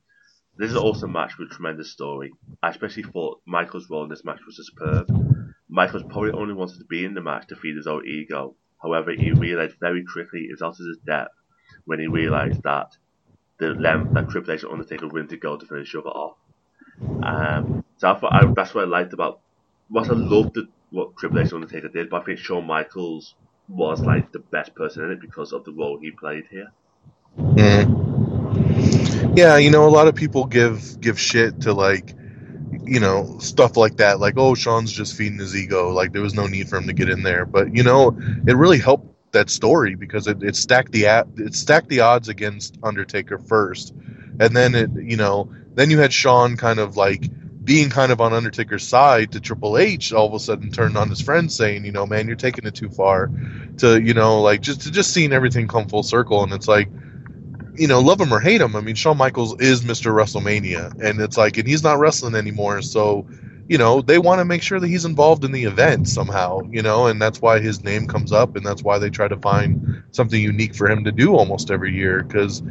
this 0.58 0.72
is 0.72 0.76
an 0.78 0.84
awesome 0.84 1.14
match 1.14 1.38
with 1.40 1.52
a 1.52 1.56
tremendous 1.56 1.92
story. 1.92 2.32
I 2.64 2.70
especially 2.70 3.04
thought 3.04 3.42
Michael's 3.48 3.90
role 3.90 4.04
in 4.04 4.10
this 4.10 4.26
match 4.26 4.40
was 4.46 4.58
superb. 4.58 5.08
Michaels 5.70 6.04
probably 6.04 6.32
only 6.32 6.54
wanted 6.54 6.80
to 6.80 6.86
be 6.86 7.06
in 7.06 7.14
the 7.14 7.22
match 7.22 7.48
to 7.48 7.56
feed 7.56 7.76
his 7.76 7.88
own 7.88 8.08
ego. 8.08 8.56
However, 8.82 9.12
he 9.12 9.32
realized 9.32 9.76
very 9.80 10.04
quickly 10.04 10.48
his 10.50 10.62
out 10.62 10.80
of 10.80 10.86
his 10.86 10.98
depth 11.06 11.36
when 11.86 12.00
he 12.00 12.08
realized 12.08 12.64
that 12.64 12.96
the 13.60 13.68
length 13.68 14.14
that 14.14 14.30
Triple 14.30 14.54
H 14.54 14.64
and 14.64 14.72
Undertaker 14.72 15.08
were 15.08 15.14
willing 15.14 15.30
to 15.30 15.38
go 15.38 15.58
to 15.58 15.66
finish 15.66 15.94
each 15.94 16.06
off. 16.06 16.38
Um, 17.24 17.84
so 17.98 18.12
I 18.12 18.20
thought 18.20 18.34
I, 18.34 18.54
that's 18.54 18.74
what 18.74 18.86
I 18.86 18.88
liked 18.88 19.14
about. 19.14 19.42
What 19.90 20.10
I 20.10 20.14
loved 20.14 20.56
the, 20.56 20.68
what 20.92 21.18
Triple 21.18 21.40
H 21.40 21.52
and 21.52 21.56
Undertaker 21.56 21.90
did, 21.90 22.10
but 22.10 22.22
I 22.22 22.26
think 22.26 22.40
Shawn 22.40 22.66
Michaels 22.66 23.36
was 23.68 24.02
like 24.02 24.32
the 24.32 24.40
best 24.40 24.74
person 24.76 25.06
in 25.06 25.12
it 25.12 25.22
because 25.22 25.54
of 25.54 25.66
the 25.66 25.72
role 25.72 26.00
he 26.00 26.12
played 26.12 26.46
here. 26.50 26.72
Mm. 27.38 29.38
Yeah, 29.38 29.58
you 29.58 29.70
know, 29.70 29.88
a 29.88 29.90
lot 29.90 30.08
of 30.08 30.16
people 30.16 30.46
give 30.46 31.00
give 31.02 31.20
shit 31.20 31.62
to 31.62 31.74
like, 31.74 32.16
you 32.90 33.00
know, 33.00 33.38
stuff 33.40 33.78
like 33.78 33.98
that. 33.98 34.20
Like, 34.20 34.36
oh, 34.38 34.56
Shawn's 34.56 34.92
just 34.92 35.16
feeding 35.16 35.40
his 35.40 35.56
ego. 35.56 35.92
Like, 35.92 36.12
there 36.12 36.22
was 36.22 36.34
no 36.34 36.48
need 36.48 36.70
for 36.70 36.78
him 36.78 36.88
to 36.88 36.94
get 36.94 37.10
in 37.10 37.24
there. 37.24 37.46
But 37.46 37.76
you 37.76 37.84
know, 37.84 38.18
it 38.48 38.56
really 38.56 38.80
helped 38.80 39.32
that 39.32 39.50
story 39.50 39.96
because 39.96 40.28
it, 40.28 40.42
it 40.44 40.56
stacked 40.56 40.92
the 40.92 41.04
it 41.38 41.56
stacked 41.56 41.90
the 41.90 42.02
odds 42.02 42.30
against 42.30 42.78
Undertaker 42.84 43.38
first, 43.38 43.94
and 44.40 44.56
then 44.56 44.76
it 44.76 44.90
you 44.96 45.18
know 45.18 45.52
then 45.76 45.92
you 45.92 46.00
had 46.00 46.12
Shawn 46.12 46.58
kind 46.58 46.80
of 46.80 46.98
like 46.98 47.30
being 47.64 47.90
kind 47.90 48.12
of 48.12 48.20
on 48.20 48.34
Undertaker's 48.34 48.88
side 48.88 49.34
to 49.34 49.40
Triple 49.40 49.78
H 49.78 50.12
all 50.12 50.26
of 50.26 50.34
a 50.34 50.40
sudden 50.40 50.72
turned 50.72 50.98
on 50.98 51.08
his 51.10 51.22
friend 51.22 51.52
saying, 51.52 51.86
you 51.86 51.92
know, 51.92 52.08
man, 52.08 52.26
you're 52.26 52.36
taking 52.36 52.66
it 52.66 52.74
too 52.74 52.90
far 52.90 53.30
to, 53.78 54.02
you 54.02 54.16
know, 54.16 54.42
like 54.42 54.62
just 54.62 54.82
to 54.82 54.92
just 54.92 55.14
seeing 55.14 55.34
everything 55.34 55.68
come 55.68 55.88
full 55.88 56.02
circle 56.02 56.42
and 56.42 56.52
it's 56.52 56.68
like 56.68 56.90
you 57.80 57.88
know, 57.88 58.02
love 58.02 58.20
him 58.20 58.34
or 58.34 58.40
hate 58.42 58.62
him, 58.62 58.76
I 58.76 58.82
mean, 58.82 58.96
Shawn 58.96 59.18
Michaels 59.18 59.60
is 59.62 59.82
Mr. 59.82 60.14
WrestleMania, 60.14 61.02
and 61.02 61.20
it's 61.22 61.38
like, 61.38 61.58
and 61.58 61.68
he's 61.68 61.82
not 61.82 61.98
wrestling 61.98 62.36
anymore, 62.36 62.82
so, 62.82 63.26
you 63.70 63.78
know, 63.78 64.02
they 64.02 64.20
want 64.20 64.40
to 64.40 64.46
make 64.46 64.62
sure 64.62 64.80
that 64.80 64.88
he's 64.88 65.06
involved 65.06 65.46
in 65.46 65.54
the 65.54 65.64
event 65.64 66.10
somehow, 66.10 66.62
you 66.70 66.82
know, 66.82 67.08
and 67.08 67.22
that's 67.22 67.42
why 67.42 67.60
his 67.60 67.84
name 67.84 68.06
comes 68.06 68.34
up, 68.34 68.58
and 68.58 68.66
that's 68.66 68.84
why 68.84 69.00
they 69.00 69.10
try 69.10 69.30
to 69.30 69.38
find 69.38 70.04
something 70.12 70.42
unique 70.42 70.76
for 70.76 70.90
him 70.90 71.06
to 71.06 71.12
do 71.12 71.36
almost 71.36 71.72
every 71.72 71.94
year, 71.94 72.22
because 72.22 72.62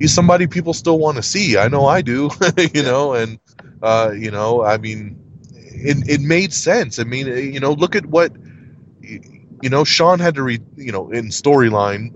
he's 0.00 0.12
somebody 0.12 0.48
people 0.48 0.74
still 0.74 0.98
want 0.98 1.16
to 1.16 1.22
see. 1.22 1.56
I 1.56 1.68
know 1.68 1.86
I 1.86 2.02
do, 2.02 2.28
you 2.74 2.82
know, 2.82 3.14
and, 3.14 3.38
uh, 3.80 4.12
you 4.16 4.32
know, 4.32 4.64
I 4.64 4.78
mean, 4.78 5.22
it, 5.54 6.08
it 6.08 6.20
made 6.20 6.52
sense. 6.52 6.98
I 6.98 7.04
mean, 7.04 7.28
you 7.28 7.60
know, 7.60 7.72
look 7.72 7.94
at 7.94 8.06
what 8.06 8.32
you 9.62 9.70
know, 9.70 9.84
Shawn 9.84 10.20
had 10.20 10.34
to 10.36 10.42
re, 10.42 10.60
you 10.76 10.92
know, 10.92 11.10
in 11.10 11.26
storyline, 11.26 12.12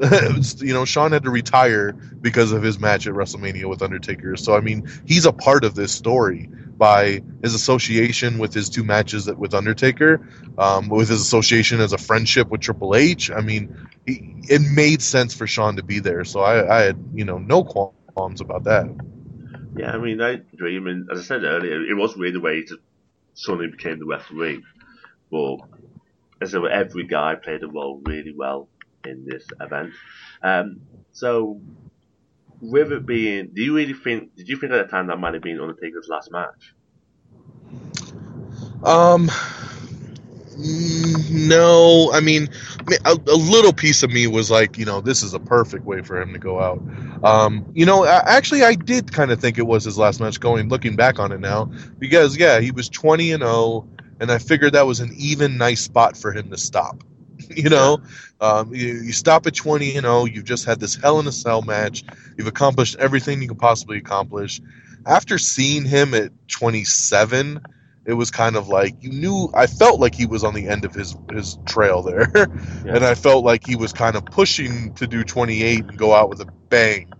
you 0.62 0.72
know, 0.72 0.84
Shawn 0.84 1.12
had 1.12 1.24
to 1.24 1.30
retire 1.30 1.92
because 1.92 2.52
of 2.52 2.62
his 2.62 2.78
match 2.78 3.06
at 3.06 3.14
WrestleMania 3.14 3.68
with 3.68 3.82
Undertaker. 3.82 4.36
So 4.36 4.54
I 4.54 4.60
mean, 4.60 4.88
he's 5.06 5.26
a 5.26 5.32
part 5.32 5.64
of 5.64 5.74
this 5.74 5.92
story 5.92 6.48
by 6.78 7.22
his 7.42 7.54
association 7.54 8.38
with 8.38 8.52
his 8.54 8.68
two 8.68 8.84
matches 8.84 9.26
with 9.32 9.54
Undertaker, 9.54 10.26
um, 10.58 10.88
with 10.88 11.08
his 11.08 11.20
association 11.20 11.80
as 11.80 11.92
a 11.92 11.98
friendship 11.98 12.48
with 12.48 12.60
Triple 12.60 12.94
H. 12.94 13.30
I 13.30 13.40
mean, 13.40 13.88
he, 14.06 14.34
it 14.48 14.62
made 14.74 15.02
sense 15.02 15.34
for 15.34 15.46
Shawn 15.46 15.76
to 15.76 15.82
be 15.82 16.00
there. 16.00 16.24
So 16.24 16.40
I, 16.40 16.78
I 16.78 16.82
had, 16.82 17.04
you 17.14 17.24
know, 17.24 17.38
no 17.38 17.64
qualms 17.64 18.40
about 18.40 18.64
that. 18.64 18.86
Yeah, 19.76 19.92
I 19.92 19.98
mean, 19.98 20.20
I 20.20 20.40
agree. 20.52 20.76
and 20.76 21.10
as 21.10 21.20
I 21.20 21.22
said 21.22 21.44
earlier, 21.44 21.82
it 21.82 21.94
was 21.94 22.16
weird 22.16 22.34
the 22.34 22.40
way 22.40 22.62
to 22.62 22.78
suddenly 23.34 23.68
became 23.68 23.98
the 23.98 24.06
referee, 24.06 24.62
but 25.30 25.56
though 26.50 26.66
every 26.66 27.06
guy 27.06 27.36
played 27.36 27.62
a 27.62 27.68
role 27.68 28.02
really 28.04 28.34
well 28.36 28.68
in 29.04 29.24
this 29.24 29.44
event. 29.60 29.92
Um, 30.42 30.80
so, 31.12 31.60
with 32.60 32.92
it 32.92 33.06
being, 33.06 33.50
do 33.54 33.62
you 33.62 33.76
really 33.76 33.94
think? 33.94 34.34
Did 34.36 34.48
you 34.48 34.56
think 34.56 34.72
at 34.72 34.86
the 34.86 34.90
time 34.90 35.06
that 35.08 35.18
might 35.18 35.34
have 35.34 35.42
been 35.42 35.60
Undertaker's 35.60 36.08
last 36.08 36.32
match? 36.32 36.74
Um, 38.84 39.30
no. 40.58 42.10
I 42.12 42.20
mean, 42.20 42.48
a, 43.04 43.12
a, 43.12 43.36
little 43.36 43.72
piece 43.72 44.02
of 44.02 44.10
me 44.10 44.26
was 44.26 44.50
like, 44.50 44.76
you 44.76 44.84
know, 44.84 45.00
this 45.00 45.22
is 45.22 45.34
a 45.34 45.38
perfect 45.38 45.84
way 45.84 46.02
for 46.02 46.20
him 46.20 46.32
to 46.32 46.38
go 46.38 46.60
out. 46.60 46.82
Um, 47.24 47.64
you 47.74 47.86
know, 47.86 48.04
actually, 48.04 48.64
I 48.64 48.74
did 48.74 49.12
kind 49.12 49.30
of 49.30 49.40
think 49.40 49.58
it 49.58 49.66
was 49.66 49.84
his 49.84 49.98
last 49.98 50.20
match. 50.20 50.40
Going 50.40 50.68
looking 50.68 50.96
back 50.96 51.18
on 51.18 51.30
it 51.32 51.40
now, 51.40 51.70
because 51.98 52.36
yeah, 52.36 52.60
he 52.60 52.70
was 52.70 52.88
twenty 52.88 53.32
and 53.32 53.42
zero 53.42 53.52
oh 53.52 53.88
and 54.22 54.30
I 54.30 54.38
figured 54.38 54.74
that 54.74 54.86
was 54.86 55.00
an 55.00 55.12
even 55.18 55.58
nice 55.58 55.80
spot 55.80 56.16
for 56.16 56.32
him 56.32 56.48
to 56.50 56.56
stop. 56.56 57.02
you 57.50 57.68
know, 57.68 58.00
um, 58.40 58.72
you, 58.72 58.94
you, 59.02 59.12
stop 59.12 59.48
at 59.48 59.54
20 59.54 59.96
and 59.96 60.04
0, 60.04 60.26
you've 60.26 60.44
just 60.44 60.64
had 60.64 60.78
this 60.78 60.94
Hell 60.94 61.18
in 61.18 61.26
a 61.26 61.32
Cell 61.32 61.60
match, 61.60 62.04
you've 62.38 62.46
accomplished 62.46 62.94
everything 63.00 63.42
you 63.42 63.48
could 63.48 63.58
possibly 63.58 63.98
accomplish. 63.98 64.60
After 65.04 65.38
seeing 65.38 65.84
him 65.84 66.14
at 66.14 66.30
27, 66.46 67.60
it 68.06 68.12
was 68.12 68.30
kind 68.30 68.54
of 68.54 68.68
like 68.68 68.94
you 69.00 69.10
knew 69.10 69.50
I 69.54 69.66
felt 69.66 69.98
like 69.98 70.14
he 70.14 70.26
was 70.26 70.44
on 70.44 70.54
the 70.54 70.68
end 70.68 70.84
of 70.84 70.94
his 70.94 71.16
his 71.32 71.58
trail 71.66 72.02
there, 72.02 72.30
yeah. 72.34 72.94
and 72.94 73.04
I 73.04 73.16
felt 73.16 73.44
like 73.44 73.66
he 73.66 73.74
was 73.74 73.92
kind 73.92 74.14
of 74.14 74.24
pushing 74.24 74.94
to 74.94 75.08
do 75.08 75.24
28 75.24 75.84
and 75.84 75.98
go 75.98 76.14
out 76.14 76.28
with 76.28 76.40
a 76.40 76.46
bang. 76.68 77.12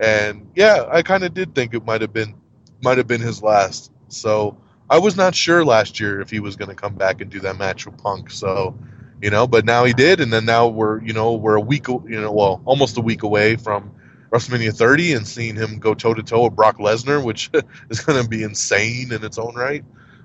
And 0.00 0.50
yeah, 0.54 0.86
I 0.90 1.02
kind 1.02 1.24
of 1.24 1.32
did 1.32 1.54
think 1.54 1.72
it 1.72 1.84
might 1.84 2.02
have 2.02 2.12
been 2.12 2.34
might 2.82 2.98
have 2.98 3.06
been 3.06 3.22
his 3.22 3.42
last. 3.42 3.90
So 4.08 4.61
I 4.92 4.98
was 4.98 5.16
not 5.16 5.34
sure 5.34 5.64
last 5.64 5.98
year 5.98 6.20
if 6.20 6.28
he 6.28 6.38
was 6.38 6.54
going 6.54 6.68
to 6.68 6.74
come 6.74 6.94
back 6.94 7.22
and 7.22 7.30
do 7.30 7.40
that 7.40 7.56
match 7.56 7.86
with 7.86 7.96
Punk. 7.96 8.30
So, 8.30 8.78
you 9.22 9.30
know, 9.30 9.46
but 9.46 9.64
now 9.64 9.84
he 9.84 9.94
did, 9.94 10.20
and 10.20 10.30
then 10.30 10.44
now 10.44 10.68
we're 10.68 11.02
you 11.02 11.14
know 11.14 11.32
we're 11.32 11.56
a 11.56 11.62
week 11.62 11.88
you 11.88 12.20
know 12.20 12.30
well 12.30 12.60
almost 12.66 12.98
a 12.98 13.00
week 13.00 13.22
away 13.22 13.56
from 13.56 13.90
WrestleMania 14.30 14.76
30 14.76 15.14
and 15.14 15.26
seeing 15.26 15.56
him 15.56 15.78
go 15.78 15.94
toe 15.94 16.12
to 16.12 16.22
toe 16.22 16.44
with 16.44 16.54
Brock 16.54 16.76
Lesnar, 16.76 17.24
which 17.24 17.50
is 17.88 18.00
going 18.00 18.22
to 18.22 18.28
be 18.28 18.42
insane 18.42 19.12
in 19.12 19.24
its 19.24 19.38
own 19.38 19.54
right. 19.54 19.82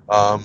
Um, 0.09 0.43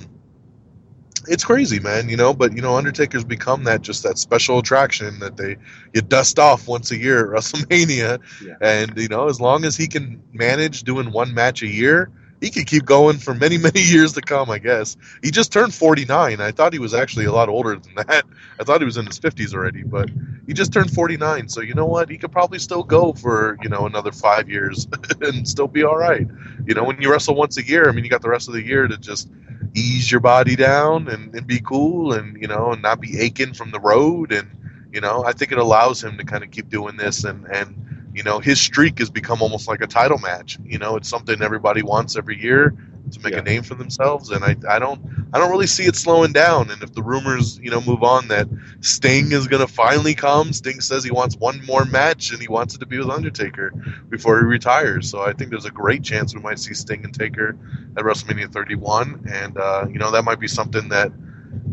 it's 1.27 1.43
crazy, 1.43 1.81
man. 1.81 2.07
You 2.07 2.15
know, 2.15 2.33
but 2.33 2.55
you 2.55 2.61
know, 2.61 2.77
Undertaker's 2.77 3.25
become 3.25 3.65
that 3.65 3.81
just 3.81 4.03
that 4.03 4.17
special 4.17 4.59
attraction 4.59 5.19
that 5.19 5.35
they 5.35 5.57
you 5.93 6.01
dust 6.01 6.39
off 6.39 6.65
once 6.65 6.91
a 6.91 6.97
year 6.97 7.35
at 7.35 7.43
WrestleMania, 7.43 8.21
yeah. 8.41 8.55
and 8.61 8.97
you 8.97 9.09
know, 9.09 9.27
as 9.27 9.41
long 9.41 9.65
as 9.65 9.75
he 9.75 9.87
can 9.87 10.23
manage 10.31 10.83
doing 10.83 11.11
one 11.11 11.33
match 11.33 11.61
a 11.61 11.67
year 11.67 12.09
he 12.43 12.51
could 12.51 12.67
keep 12.67 12.83
going 12.83 13.17
for 13.17 13.33
many, 13.33 13.57
many 13.69 13.79
years 13.81 14.13
to 14.13 14.21
come, 14.21 14.49
I 14.49 14.59
guess. 14.59 14.97
He 15.23 15.31
just 15.31 15.51
turned 15.53 15.73
49. 15.73 16.41
I 16.41 16.51
thought 16.51 16.73
he 16.73 16.79
was 16.79 16.93
actually 16.93 17.25
a 17.25 17.31
lot 17.31 17.47
older 17.47 17.77
than 17.77 17.95
that. 17.95 18.25
I 18.59 18.63
thought 18.65 18.81
he 18.81 18.85
was 18.85 18.97
in 18.97 19.05
his 19.05 19.17
50s 19.17 19.53
already, 19.53 19.83
but 19.83 20.09
he 20.45 20.53
just 20.53 20.73
turned 20.73 20.91
49. 20.91 21.47
So, 21.47 21.61
you 21.61 21.73
know 21.73 21.85
what? 21.85 22.09
He 22.09 22.17
could 22.17 22.33
probably 22.33 22.59
still 22.59 22.83
go 22.83 23.13
for, 23.13 23.57
you 23.63 23.69
know, 23.69 23.85
another 23.85 24.11
five 24.11 24.49
years 24.49 24.87
and 25.21 25.47
still 25.47 25.69
be 25.69 25.83
all 25.83 25.97
right. 25.97 26.27
You 26.65 26.75
know, 26.75 26.83
when 26.83 27.01
you 27.01 27.09
wrestle 27.09 27.35
once 27.35 27.57
a 27.57 27.65
year, 27.65 27.87
I 27.87 27.93
mean, 27.93 28.03
you 28.03 28.09
got 28.09 28.21
the 28.21 28.29
rest 28.29 28.49
of 28.49 28.53
the 28.53 28.61
year 28.61 28.87
to 28.87 28.97
just 28.97 29.29
ease 29.73 30.11
your 30.11 30.19
body 30.19 30.57
down 30.57 31.07
and, 31.07 31.33
and 31.33 31.47
be 31.47 31.61
cool 31.61 32.11
and, 32.11 32.39
you 32.41 32.47
know, 32.47 32.73
and 32.73 32.81
not 32.81 32.99
be 32.99 33.19
aching 33.19 33.53
from 33.53 33.71
the 33.71 33.79
road. 33.79 34.33
And, 34.33 34.49
you 34.91 34.99
know, 34.99 35.23
I 35.23 35.31
think 35.31 35.53
it 35.53 35.57
allows 35.57 36.03
him 36.03 36.17
to 36.17 36.25
kind 36.25 36.43
of 36.43 36.51
keep 36.51 36.67
doing 36.67 36.97
this 36.97 37.23
and, 37.23 37.45
and, 37.45 37.79
you 38.13 38.23
know, 38.23 38.39
his 38.39 38.59
streak 38.59 38.99
has 38.99 39.09
become 39.09 39.41
almost 39.41 39.67
like 39.67 39.81
a 39.81 39.87
title 39.87 40.19
match. 40.19 40.57
You 40.63 40.77
know, 40.77 40.95
it's 40.95 41.09
something 41.09 41.41
everybody 41.41 41.81
wants 41.81 42.15
every 42.15 42.39
year 42.39 42.75
to 43.11 43.19
make 43.21 43.33
yeah. 43.33 43.39
a 43.39 43.43
name 43.43 43.63
for 43.63 43.75
themselves, 43.75 44.29
and 44.29 44.43
I, 44.43 44.55
I 44.69 44.79
don't 44.79 45.01
I 45.33 45.39
don't 45.39 45.49
really 45.49 45.67
see 45.67 45.85
it 45.85 45.95
slowing 45.95 46.31
down. 46.31 46.71
And 46.71 46.81
if 46.81 46.93
the 46.93 47.03
rumors 47.03 47.59
you 47.61 47.71
know 47.71 47.81
move 47.81 48.03
on 48.03 48.27
that 48.29 48.47
Sting 48.81 49.31
is 49.31 49.47
going 49.47 49.65
to 49.65 49.71
finally 49.71 50.13
come, 50.13 50.53
Sting 50.53 50.79
says 50.79 51.03
he 51.03 51.11
wants 51.11 51.35
one 51.35 51.63
more 51.65 51.85
match 51.85 52.31
and 52.31 52.41
he 52.41 52.47
wants 52.47 52.75
it 52.75 52.79
to 52.79 52.85
be 52.85 52.97
with 52.97 53.09
Undertaker 53.09 53.71
before 54.09 54.39
he 54.39 54.45
retires. 54.45 55.09
So 55.09 55.21
I 55.21 55.33
think 55.33 55.51
there's 55.51 55.65
a 55.65 55.71
great 55.71 56.03
chance 56.03 56.33
we 56.33 56.41
might 56.41 56.59
see 56.59 56.73
Sting 56.73 57.03
and 57.03 57.13
Taker 57.13 57.57
at 57.97 58.03
WrestleMania 58.03 58.51
31, 58.51 59.25
and 59.31 59.57
uh, 59.57 59.85
you 59.89 59.99
know 59.99 60.11
that 60.11 60.23
might 60.23 60.39
be 60.39 60.47
something 60.47 60.89
that 60.89 61.11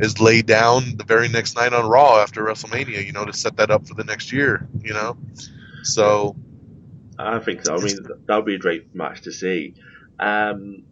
is 0.00 0.20
laid 0.20 0.46
down 0.46 0.96
the 0.96 1.04
very 1.04 1.28
next 1.28 1.56
night 1.56 1.72
on 1.72 1.88
Raw 1.88 2.18
after 2.18 2.44
WrestleMania. 2.44 3.04
You 3.04 3.12
know 3.12 3.24
to 3.24 3.32
set 3.32 3.56
that 3.56 3.70
up 3.70 3.86
for 3.86 3.94
the 3.94 4.04
next 4.04 4.32
year. 4.32 4.66
You 4.82 4.94
know. 4.94 5.16
So 5.82 6.36
I 7.18 7.38
think 7.38 7.64
so. 7.64 7.74
I 7.74 7.78
mean, 7.78 7.96
that 8.26 8.36
would 8.36 8.46
be 8.46 8.54
a 8.54 8.58
great 8.58 8.94
match 8.94 9.22
to 9.22 9.32
see. 9.32 9.74
Um, 10.18 10.84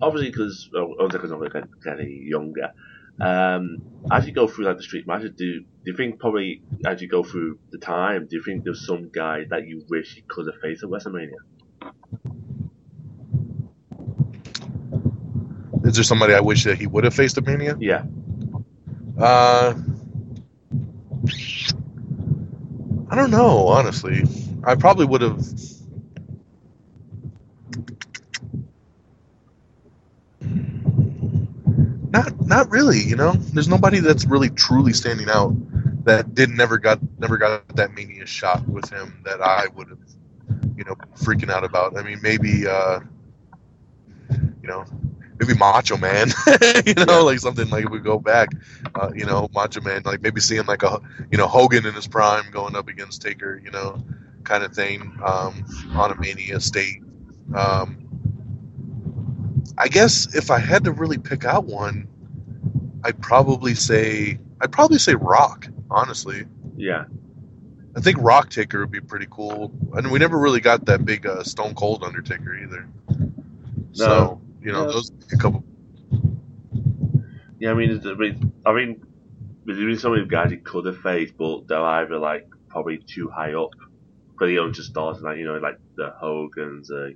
obviously, 0.00 0.30
because 0.30 0.70
Undertaker's 0.74 1.30
not 1.30 1.38
going 1.38 1.50
to 1.50 1.68
get 1.84 2.00
any 2.00 2.22
younger. 2.24 2.72
Um, 3.18 3.78
as 4.10 4.26
you 4.26 4.32
go 4.32 4.46
through 4.46 4.66
like 4.66 4.76
the 4.76 4.82
street 4.82 5.06
matches, 5.06 5.30
do 5.36 5.60
do 5.60 5.66
you 5.84 5.96
think 5.96 6.18
probably 6.20 6.62
as 6.84 7.00
you 7.00 7.08
go 7.08 7.22
through 7.22 7.58
the 7.70 7.78
time, 7.78 8.26
do 8.28 8.36
you 8.36 8.42
think 8.42 8.64
there's 8.64 8.86
some 8.86 9.08
guy 9.10 9.44
that 9.48 9.66
you 9.66 9.84
wish 9.88 10.16
you 10.16 10.22
could 10.28 10.46
have 10.46 10.60
faced 10.60 10.82
at 10.82 10.90
WrestleMania? 10.90 11.36
Is 15.84 15.94
there 15.94 16.04
somebody 16.04 16.34
I 16.34 16.40
wish 16.40 16.64
that 16.64 16.78
he 16.78 16.86
would 16.86 17.04
have 17.04 17.14
faced 17.14 17.38
at 17.38 17.46
Mania? 17.46 17.76
Yeah. 17.78 18.04
Uh, 19.18 19.74
I 23.16 23.20
don't 23.20 23.30
know, 23.30 23.68
honestly. 23.68 24.24
I 24.62 24.74
probably 24.74 25.06
would 25.06 25.22
have. 25.22 25.42
Not, 32.10 32.46
not 32.46 32.70
really. 32.70 33.00
You 33.00 33.16
know, 33.16 33.32
there's 33.32 33.68
nobody 33.68 34.00
that's 34.00 34.26
really 34.26 34.50
truly 34.50 34.92
standing 34.92 35.30
out 35.30 35.54
that 36.04 36.34
did 36.34 36.50
never 36.50 36.76
got 36.76 36.98
never 37.18 37.38
got 37.38 37.66
that 37.76 37.94
mania 37.94 38.26
shot 38.26 38.68
with 38.68 38.90
him 38.90 39.22
that 39.24 39.40
I 39.40 39.68
would 39.74 39.88
have, 39.88 39.98
you 40.76 40.84
know, 40.84 40.94
freaking 41.14 41.50
out 41.50 41.64
about. 41.64 41.96
I 41.96 42.02
mean, 42.02 42.20
maybe, 42.20 42.66
uh, 42.66 43.00
you 44.30 44.68
know, 44.68 44.84
maybe 45.38 45.54
Macho 45.54 45.96
Man, 45.96 46.28
you 46.86 46.94
know, 46.94 47.04
yeah. 47.08 47.18
like 47.18 47.38
something 47.38 47.68
like 47.70 47.88
we 47.90 47.98
go 47.98 48.18
back, 48.18 48.48
uh, 48.94 49.10
you 49.14 49.24
know, 49.24 49.48
Macho 49.54 49.80
Man, 49.80 50.02
like 50.04 50.22
maybe 50.22 50.40
seeing 50.40 50.66
like 50.66 50.82
a, 50.82 51.00
you 51.30 51.38
know, 51.38 51.46
Hogan 51.46 51.86
in 51.86 51.94
his 51.94 52.06
prime 52.06 52.50
going 52.50 52.76
up 52.76 52.88
against 52.88 53.22
Taker, 53.22 53.60
you 53.62 53.70
know, 53.70 54.02
kind 54.44 54.64
of 54.64 54.72
thing, 54.72 55.18
um, 55.24 55.64
on 55.92 56.12
a 56.12 56.20
Mania 56.20 56.60
state. 56.60 57.02
Um, 57.54 58.02
I 59.78 59.88
guess 59.88 60.34
if 60.34 60.50
I 60.50 60.58
had 60.58 60.84
to 60.84 60.92
really 60.92 61.18
pick 61.18 61.44
out 61.44 61.64
one, 61.64 62.08
I'd 63.04 63.20
probably 63.20 63.74
say 63.74 64.38
I'd 64.60 64.72
probably 64.72 64.98
say 64.98 65.14
Rock, 65.14 65.66
honestly. 65.90 66.46
Yeah. 66.76 67.04
I 67.96 68.00
think 68.00 68.18
Rock 68.20 68.50
Taker 68.50 68.80
would 68.80 68.90
be 68.90 69.00
pretty 69.00 69.26
cool. 69.30 69.72
And 69.94 70.10
we 70.10 70.18
never 70.18 70.38
really 70.38 70.60
got 70.60 70.84
that 70.86 71.04
big 71.04 71.26
uh, 71.26 71.42
Stone 71.42 71.74
Cold 71.74 72.04
Undertaker 72.04 72.54
either. 72.54 72.86
No. 73.08 73.94
So 73.94 74.40
You 74.66 74.72
know, 74.72 74.86
Yeah. 74.86 74.92
those 74.94 75.12
a 75.32 75.36
couple. 75.36 75.64
Yeah, 77.60 77.70
I 77.70 77.74
mean, 77.74 78.02
I 78.04 78.14
mean, 78.14 78.52
I 78.66 78.72
mean, 78.74 79.06
there's 79.64 79.78
been 79.78 79.96
so 79.96 80.10
many 80.10 80.26
guys 80.26 80.50
he 80.50 80.56
could 80.56 80.86
have 80.86 80.98
faced, 80.98 81.36
but 81.36 81.68
they're 81.68 81.80
either 81.80 82.18
like 82.18 82.48
probably 82.68 82.98
too 82.98 83.30
high 83.30 83.54
up 83.54 83.70
for 84.36 84.48
the 84.48 84.58
own 84.58 84.74
stars, 84.74 85.22
like 85.22 85.38
you 85.38 85.44
know, 85.44 85.58
like 85.58 85.78
the 85.94 86.10
Hogan's, 86.10 86.90
uh, 86.90 87.10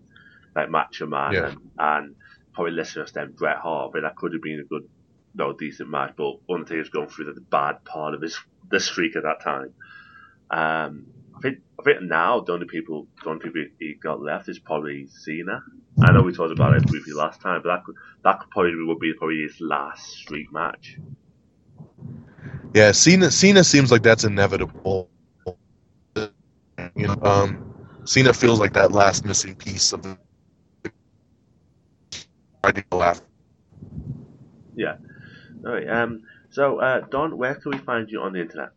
like 0.54 0.70
Macho 0.70 1.06
Man, 1.06 1.32
Yeah. 1.32 1.48
and, 1.48 1.58
and 1.78 2.14
probably 2.54 2.70
lesser 2.72 3.02
extent 3.02 3.36
Bret 3.36 3.58
Hart. 3.58 3.90
But 3.92 4.02
that 4.02 4.14
could 4.14 4.32
have 4.32 4.42
been 4.42 4.60
a 4.60 4.64
good, 4.64 4.88
no, 5.34 5.52
decent 5.52 5.90
match. 5.90 6.14
But 6.16 6.36
Undertaker's 6.48 6.88
going 6.90 7.08
through 7.08 7.34
the 7.34 7.40
bad 7.40 7.84
part 7.84 8.14
of 8.14 8.22
his 8.22 8.38
the 8.70 8.78
streak 8.78 9.16
at 9.16 9.24
that 9.24 9.40
time. 9.42 9.74
Um, 10.52 11.06
I 11.40 11.42
think 11.42 11.58
I 11.80 11.84
think 11.84 12.02
now 12.02 12.40
the 12.40 12.52
only 12.52 12.66
people 12.66 13.08
the 13.24 13.30
only 13.30 13.42
people 13.44 13.64
he 13.80 13.94
got 14.02 14.22
left 14.22 14.50
is 14.50 14.58
probably 14.60 15.08
Cena. 15.08 15.62
I 16.02 16.12
know 16.12 16.22
we 16.22 16.34
talked 16.34 16.52
about 16.52 16.74
it 16.74 16.86
briefly 16.86 17.14
last 17.14 17.40
time, 17.40 17.62
but 17.64 17.70
that 17.70 17.84
could 17.84 17.96
that 18.24 18.40
could 18.40 18.50
probably 18.50 18.74
would 18.84 19.00
be 19.00 19.14
probably 19.18 19.42
his 19.42 19.56
last 19.60 20.06
street 20.06 20.48
match. 20.52 20.98
Yeah, 22.74 22.92
Cena. 22.92 23.30
Cena 23.30 23.64
seems 23.64 23.90
like 23.90 24.02
that's 24.02 24.24
inevitable. 24.24 25.10
You 26.96 27.08
know, 27.08 27.18
um, 27.22 27.74
Cena 28.04 28.32
feels 28.34 28.60
like 28.60 28.74
that 28.74 28.92
last 28.92 29.24
missing 29.24 29.56
piece 29.56 29.92
of 29.92 30.02
the. 30.02 30.18
I 32.64 32.72
think 32.72 32.86
laugh. 32.92 33.22
Yeah. 34.74 34.96
All 35.66 35.72
right. 35.72 35.88
Um. 35.88 36.22
So, 36.50 36.80
uh, 36.80 37.02
Don, 37.10 37.38
where 37.38 37.54
can 37.56 37.72
we 37.72 37.78
find 37.78 38.10
you 38.10 38.22
on 38.22 38.32
the 38.34 38.40
internet? 38.42 38.70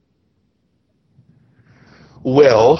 Well, 2.24 2.80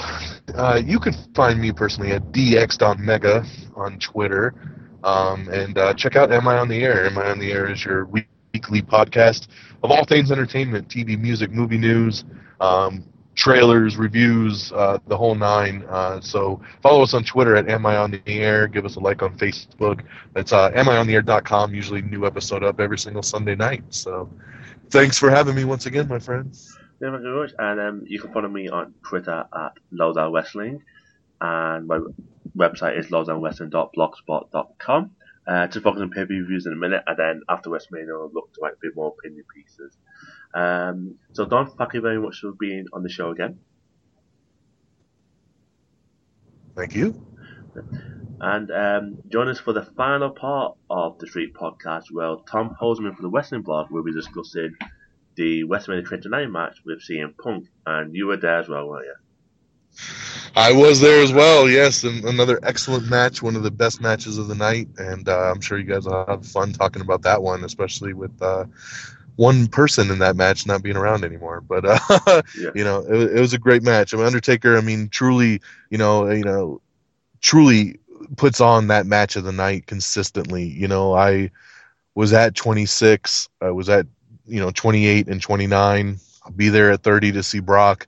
uh, 0.54 0.80
you 0.84 0.98
can 0.98 1.12
find 1.34 1.60
me 1.60 1.70
personally 1.70 2.12
at 2.12 2.22
dx.mega 2.32 3.44
on 3.76 3.98
Twitter. 3.98 4.54
Um, 5.04 5.48
and 5.48 5.76
uh, 5.76 5.92
check 5.92 6.16
out 6.16 6.32
Am 6.32 6.48
I 6.48 6.56
on 6.56 6.68
the 6.68 6.82
Air? 6.82 7.04
Am 7.04 7.18
I 7.18 7.30
on 7.30 7.38
the 7.38 7.52
Air 7.52 7.70
is 7.70 7.84
your 7.84 8.06
weekly 8.06 8.80
podcast 8.80 9.48
of 9.82 9.90
all 9.90 10.04
things 10.06 10.32
entertainment, 10.32 10.88
TV, 10.88 11.18
music, 11.20 11.50
movie 11.50 11.76
news, 11.76 12.24
um, 12.60 13.04
trailers, 13.34 13.98
reviews, 13.98 14.72
uh, 14.72 14.98
the 15.08 15.16
whole 15.16 15.34
nine. 15.34 15.84
Uh, 15.90 16.22
so 16.22 16.62
follow 16.82 17.02
us 17.02 17.12
on 17.12 17.22
Twitter 17.22 17.54
at 17.54 17.68
Am 17.68 17.84
I 17.84 17.98
on 17.98 18.12
the 18.12 18.22
Air? 18.26 18.66
Give 18.66 18.86
us 18.86 18.96
a 18.96 19.00
like 19.00 19.22
on 19.22 19.36
Facebook. 19.36 20.04
It's 20.36 20.52
uh, 20.54 20.70
amiontheair.com. 20.70 21.74
Usually 21.74 22.00
new 22.00 22.24
episode 22.24 22.64
up 22.64 22.80
every 22.80 22.98
single 22.98 23.22
Sunday 23.22 23.56
night. 23.56 23.84
So 23.90 24.30
thanks 24.88 25.18
for 25.18 25.28
having 25.28 25.54
me 25.54 25.64
once 25.64 25.84
again, 25.84 26.08
my 26.08 26.18
friends. 26.18 26.78
Thank 27.04 27.16
you 27.16 27.20
very 27.20 27.38
much. 27.38 27.52
And 27.58 27.80
um, 27.80 28.04
you 28.06 28.18
can 28.18 28.32
follow 28.32 28.48
me 28.48 28.70
on 28.70 28.94
Twitter 29.06 29.44
at 29.54 29.72
Lowdown 29.90 30.32
Wrestling, 30.32 30.82
and 31.38 31.86
my 31.86 32.00
website 32.56 32.98
is 32.98 33.08
lowdownwrestling.blogspot.com. 33.08 35.10
Uh, 35.46 35.66
just 35.66 35.84
focus 35.84 36.00
on 36.00 36.08
pay 36.08 36.24
per 36.24 36.28
views 36.28 36.64
in 36.64 36.72
a 36.72 36.76
minute, 36.76 37.02
and 37.06 37.18
then 37.18 37.42
after 37.50 37.68
WrestleMania, 37.68 38.18
I'll 38.18 38.32
look 38.32 38.54
to 38.54 38.60
write 38.62 38.72
a 38.72 38.76
bit 38.80 38.96
more 38.96 39.14
opinion 39.18 39.44
pieces. 39.54 39.94
Um, 40.54 41.16
so, 41.34 41.44
Don, 41.44 41.70
thank 41.72 41.92
you 41.92 42.00
very 42.00 42.18
much 42.18 42.38
for 42.40 42.52
being 42.52 42.86
on 42.94 43.02
the 43.02 43.10
show 43.10 43.32
again. 43.32 43.58
Thank 46.74 46.94
you. 46.94 47.22
And 48.40 48.70
um, 48.70 49.18
join 49.28 49.48
us 49.48 49.58
for 49.58 49.74
the 49.74 49.84
final 49.94 50.30
part 50.30 50.78
of 50.88 51.18
the 51.18 51.26
Streak 51.26 51.54
Podcast, 51.54 52.04
where 52.10 52.36
Tom 52.50 52.74
Holzman 52.80 53.14
from 53.14 53.24
the 53.24 53.30
Wrestling 53.30 53.60
Blog 53.60 53.90
will 53.90 54.04
be 54.04 54.14
discussing 54.14 54.74
the 55.36 55.64
WrestleMania 55.64 56.06
29 56.06 56.50
match 56.52 56.78
with 56.84 57.02
CM 57.02 57.34
Punk. 57.36 57.66
And 57.86 58.14
you 58.14 58.26
were 58.26 58.36
there 58.36 58.58
as 58.58 58.68
well, 58.68 58.88
weren't 58.88 59.06
you? 59.06 59.14
I 60.56 60.72
was 60.72 61.00
there 61.00 61.22
as 61.22 61.32
well. 61.32 61.68
Yes, 61.68 62.04
and 62.04 62.24
another 62.24 62.58
excellent 62.62 63.08
match, 63.08 63.42
one 63.42 63.56
of 63.56 63.62
the 63.62 63.70
best 63.70 64.00
matches 64.00 64.38
of 64.38 64.48
the 64.48 64.54
night, 64.54 64.88
and 64.98 65.28
uh, 65.28 65.52
I'm 65.52 65.60
sure 65.60 65.78
you 65.78 65.84
guys 65.84 66.06
will 66.06 66.24
have 66.26 66.46
fun 66.46 66.72
talking 66.72 67.02
about 67.02 67.22
that 67.22 67.42
one, 67.42 67.64
especially 67.64 68.12
with 68.12 68.30
uh, 68.40 68.64
one 69.36 69.66
person 69.66 70.10
in 70.10 70.18
that 70.18 70.36
match 70.36 70.66
not 70.66 70.82
being 70.82 70.96
around 70.96 71.24
anymore. 71.24 71.60
But 71.60 71.84
uh, 71.86 72.42
Yeah. 72.54 72.70
you 72.74 72.84
know, 72.84 73.00
it, 73.00 73.36
it 73.36 73.40
was 73.40 73.52
a 73.52 73.58
great 73.58 73.82
match. 73.82 74.12
I 74.12 74.16
mean, 74.16 74.26
Undertaker. 74.26 74.76
I 74.76 74.80
mean, 74.80 75.08
truly, 75.08 75.60
you 75.90 75.98
know, 75.98 76.30
you 76.30 76.44
know, 76.44 76.80
truly 77.40 77.98
puts 78.36 78.60
on 78.60 78.88
that 78.88 79.06
match 79.06 79.36
of 79.36 79.44
the 79.44 79.52
night 79.52 79.86
consistently. 79.86 80.64
You 80.64 80.88
know, 80.88 81.14
I 81.14 81.50
was 82.14 82.32
at 82.32 82.54
26. 82.54 83.48
I 83.60 83.70
was 83.70 83.88
at 83.88 84.06
you 84.46 84.60
know 84.60 84.70
28 84.70 85.28
and 85.28 85.42
29. 85.42 86.18
I'll 86.44 86.52
be 86.52 86.68
there 86.70 86.92
at 86.92 87.02
30 87.02 87.32
to 87.32 87.42
see 87.42 87.60
Brock 87.60 88.06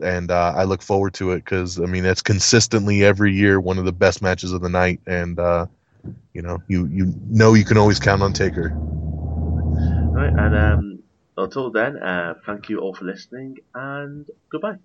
and 0.00 0.30
uh, 0.30 0.52
I 0.56 0.64
look 0.64 0.82
forward 0.82 1.14
to 1.14 1.32
it 1.32 1.44
because 1.44 1.80
I 1.80 1.86
mean 1.86 2.04
it's 2.04 2.22
consistently 2.22 3.04
every 3.04 3.34
year 3.34 3.60
one 3.60 3.78
of 3.78 3.84
the 3.84 3.92
best 3.92 4.22
matches 4.22 4.52
of 4.52 4.60
the 4.60 4.68
night, 4.68 5.00
and 5.06 5.38
uh, 5.38 5.66
you 6.34 6.42
know 6.42 6.62
you 6.68 6.86
you 6.86 7.14
know 7.28 7.54
you 7.54 7.64
can 7.64 7.78
always 7.78 8.00
count 8.00 8.22
on 8.22 8.32
Taker. 8.32 8.74
All 10.14 10.22
right, 10.22 10.32
and 10.36 10.54
um, 10.56 11.02
until 11.36 11.70
then, 11.72 11.96
uh, 11.98 12.34
thank 12.46 12.68
you 12.68 12.80
all 12.80 12.94
for 12.94 13.04
listening, 13.04 13.56
and 13.74 14.26
goodbye. 14.50 14.76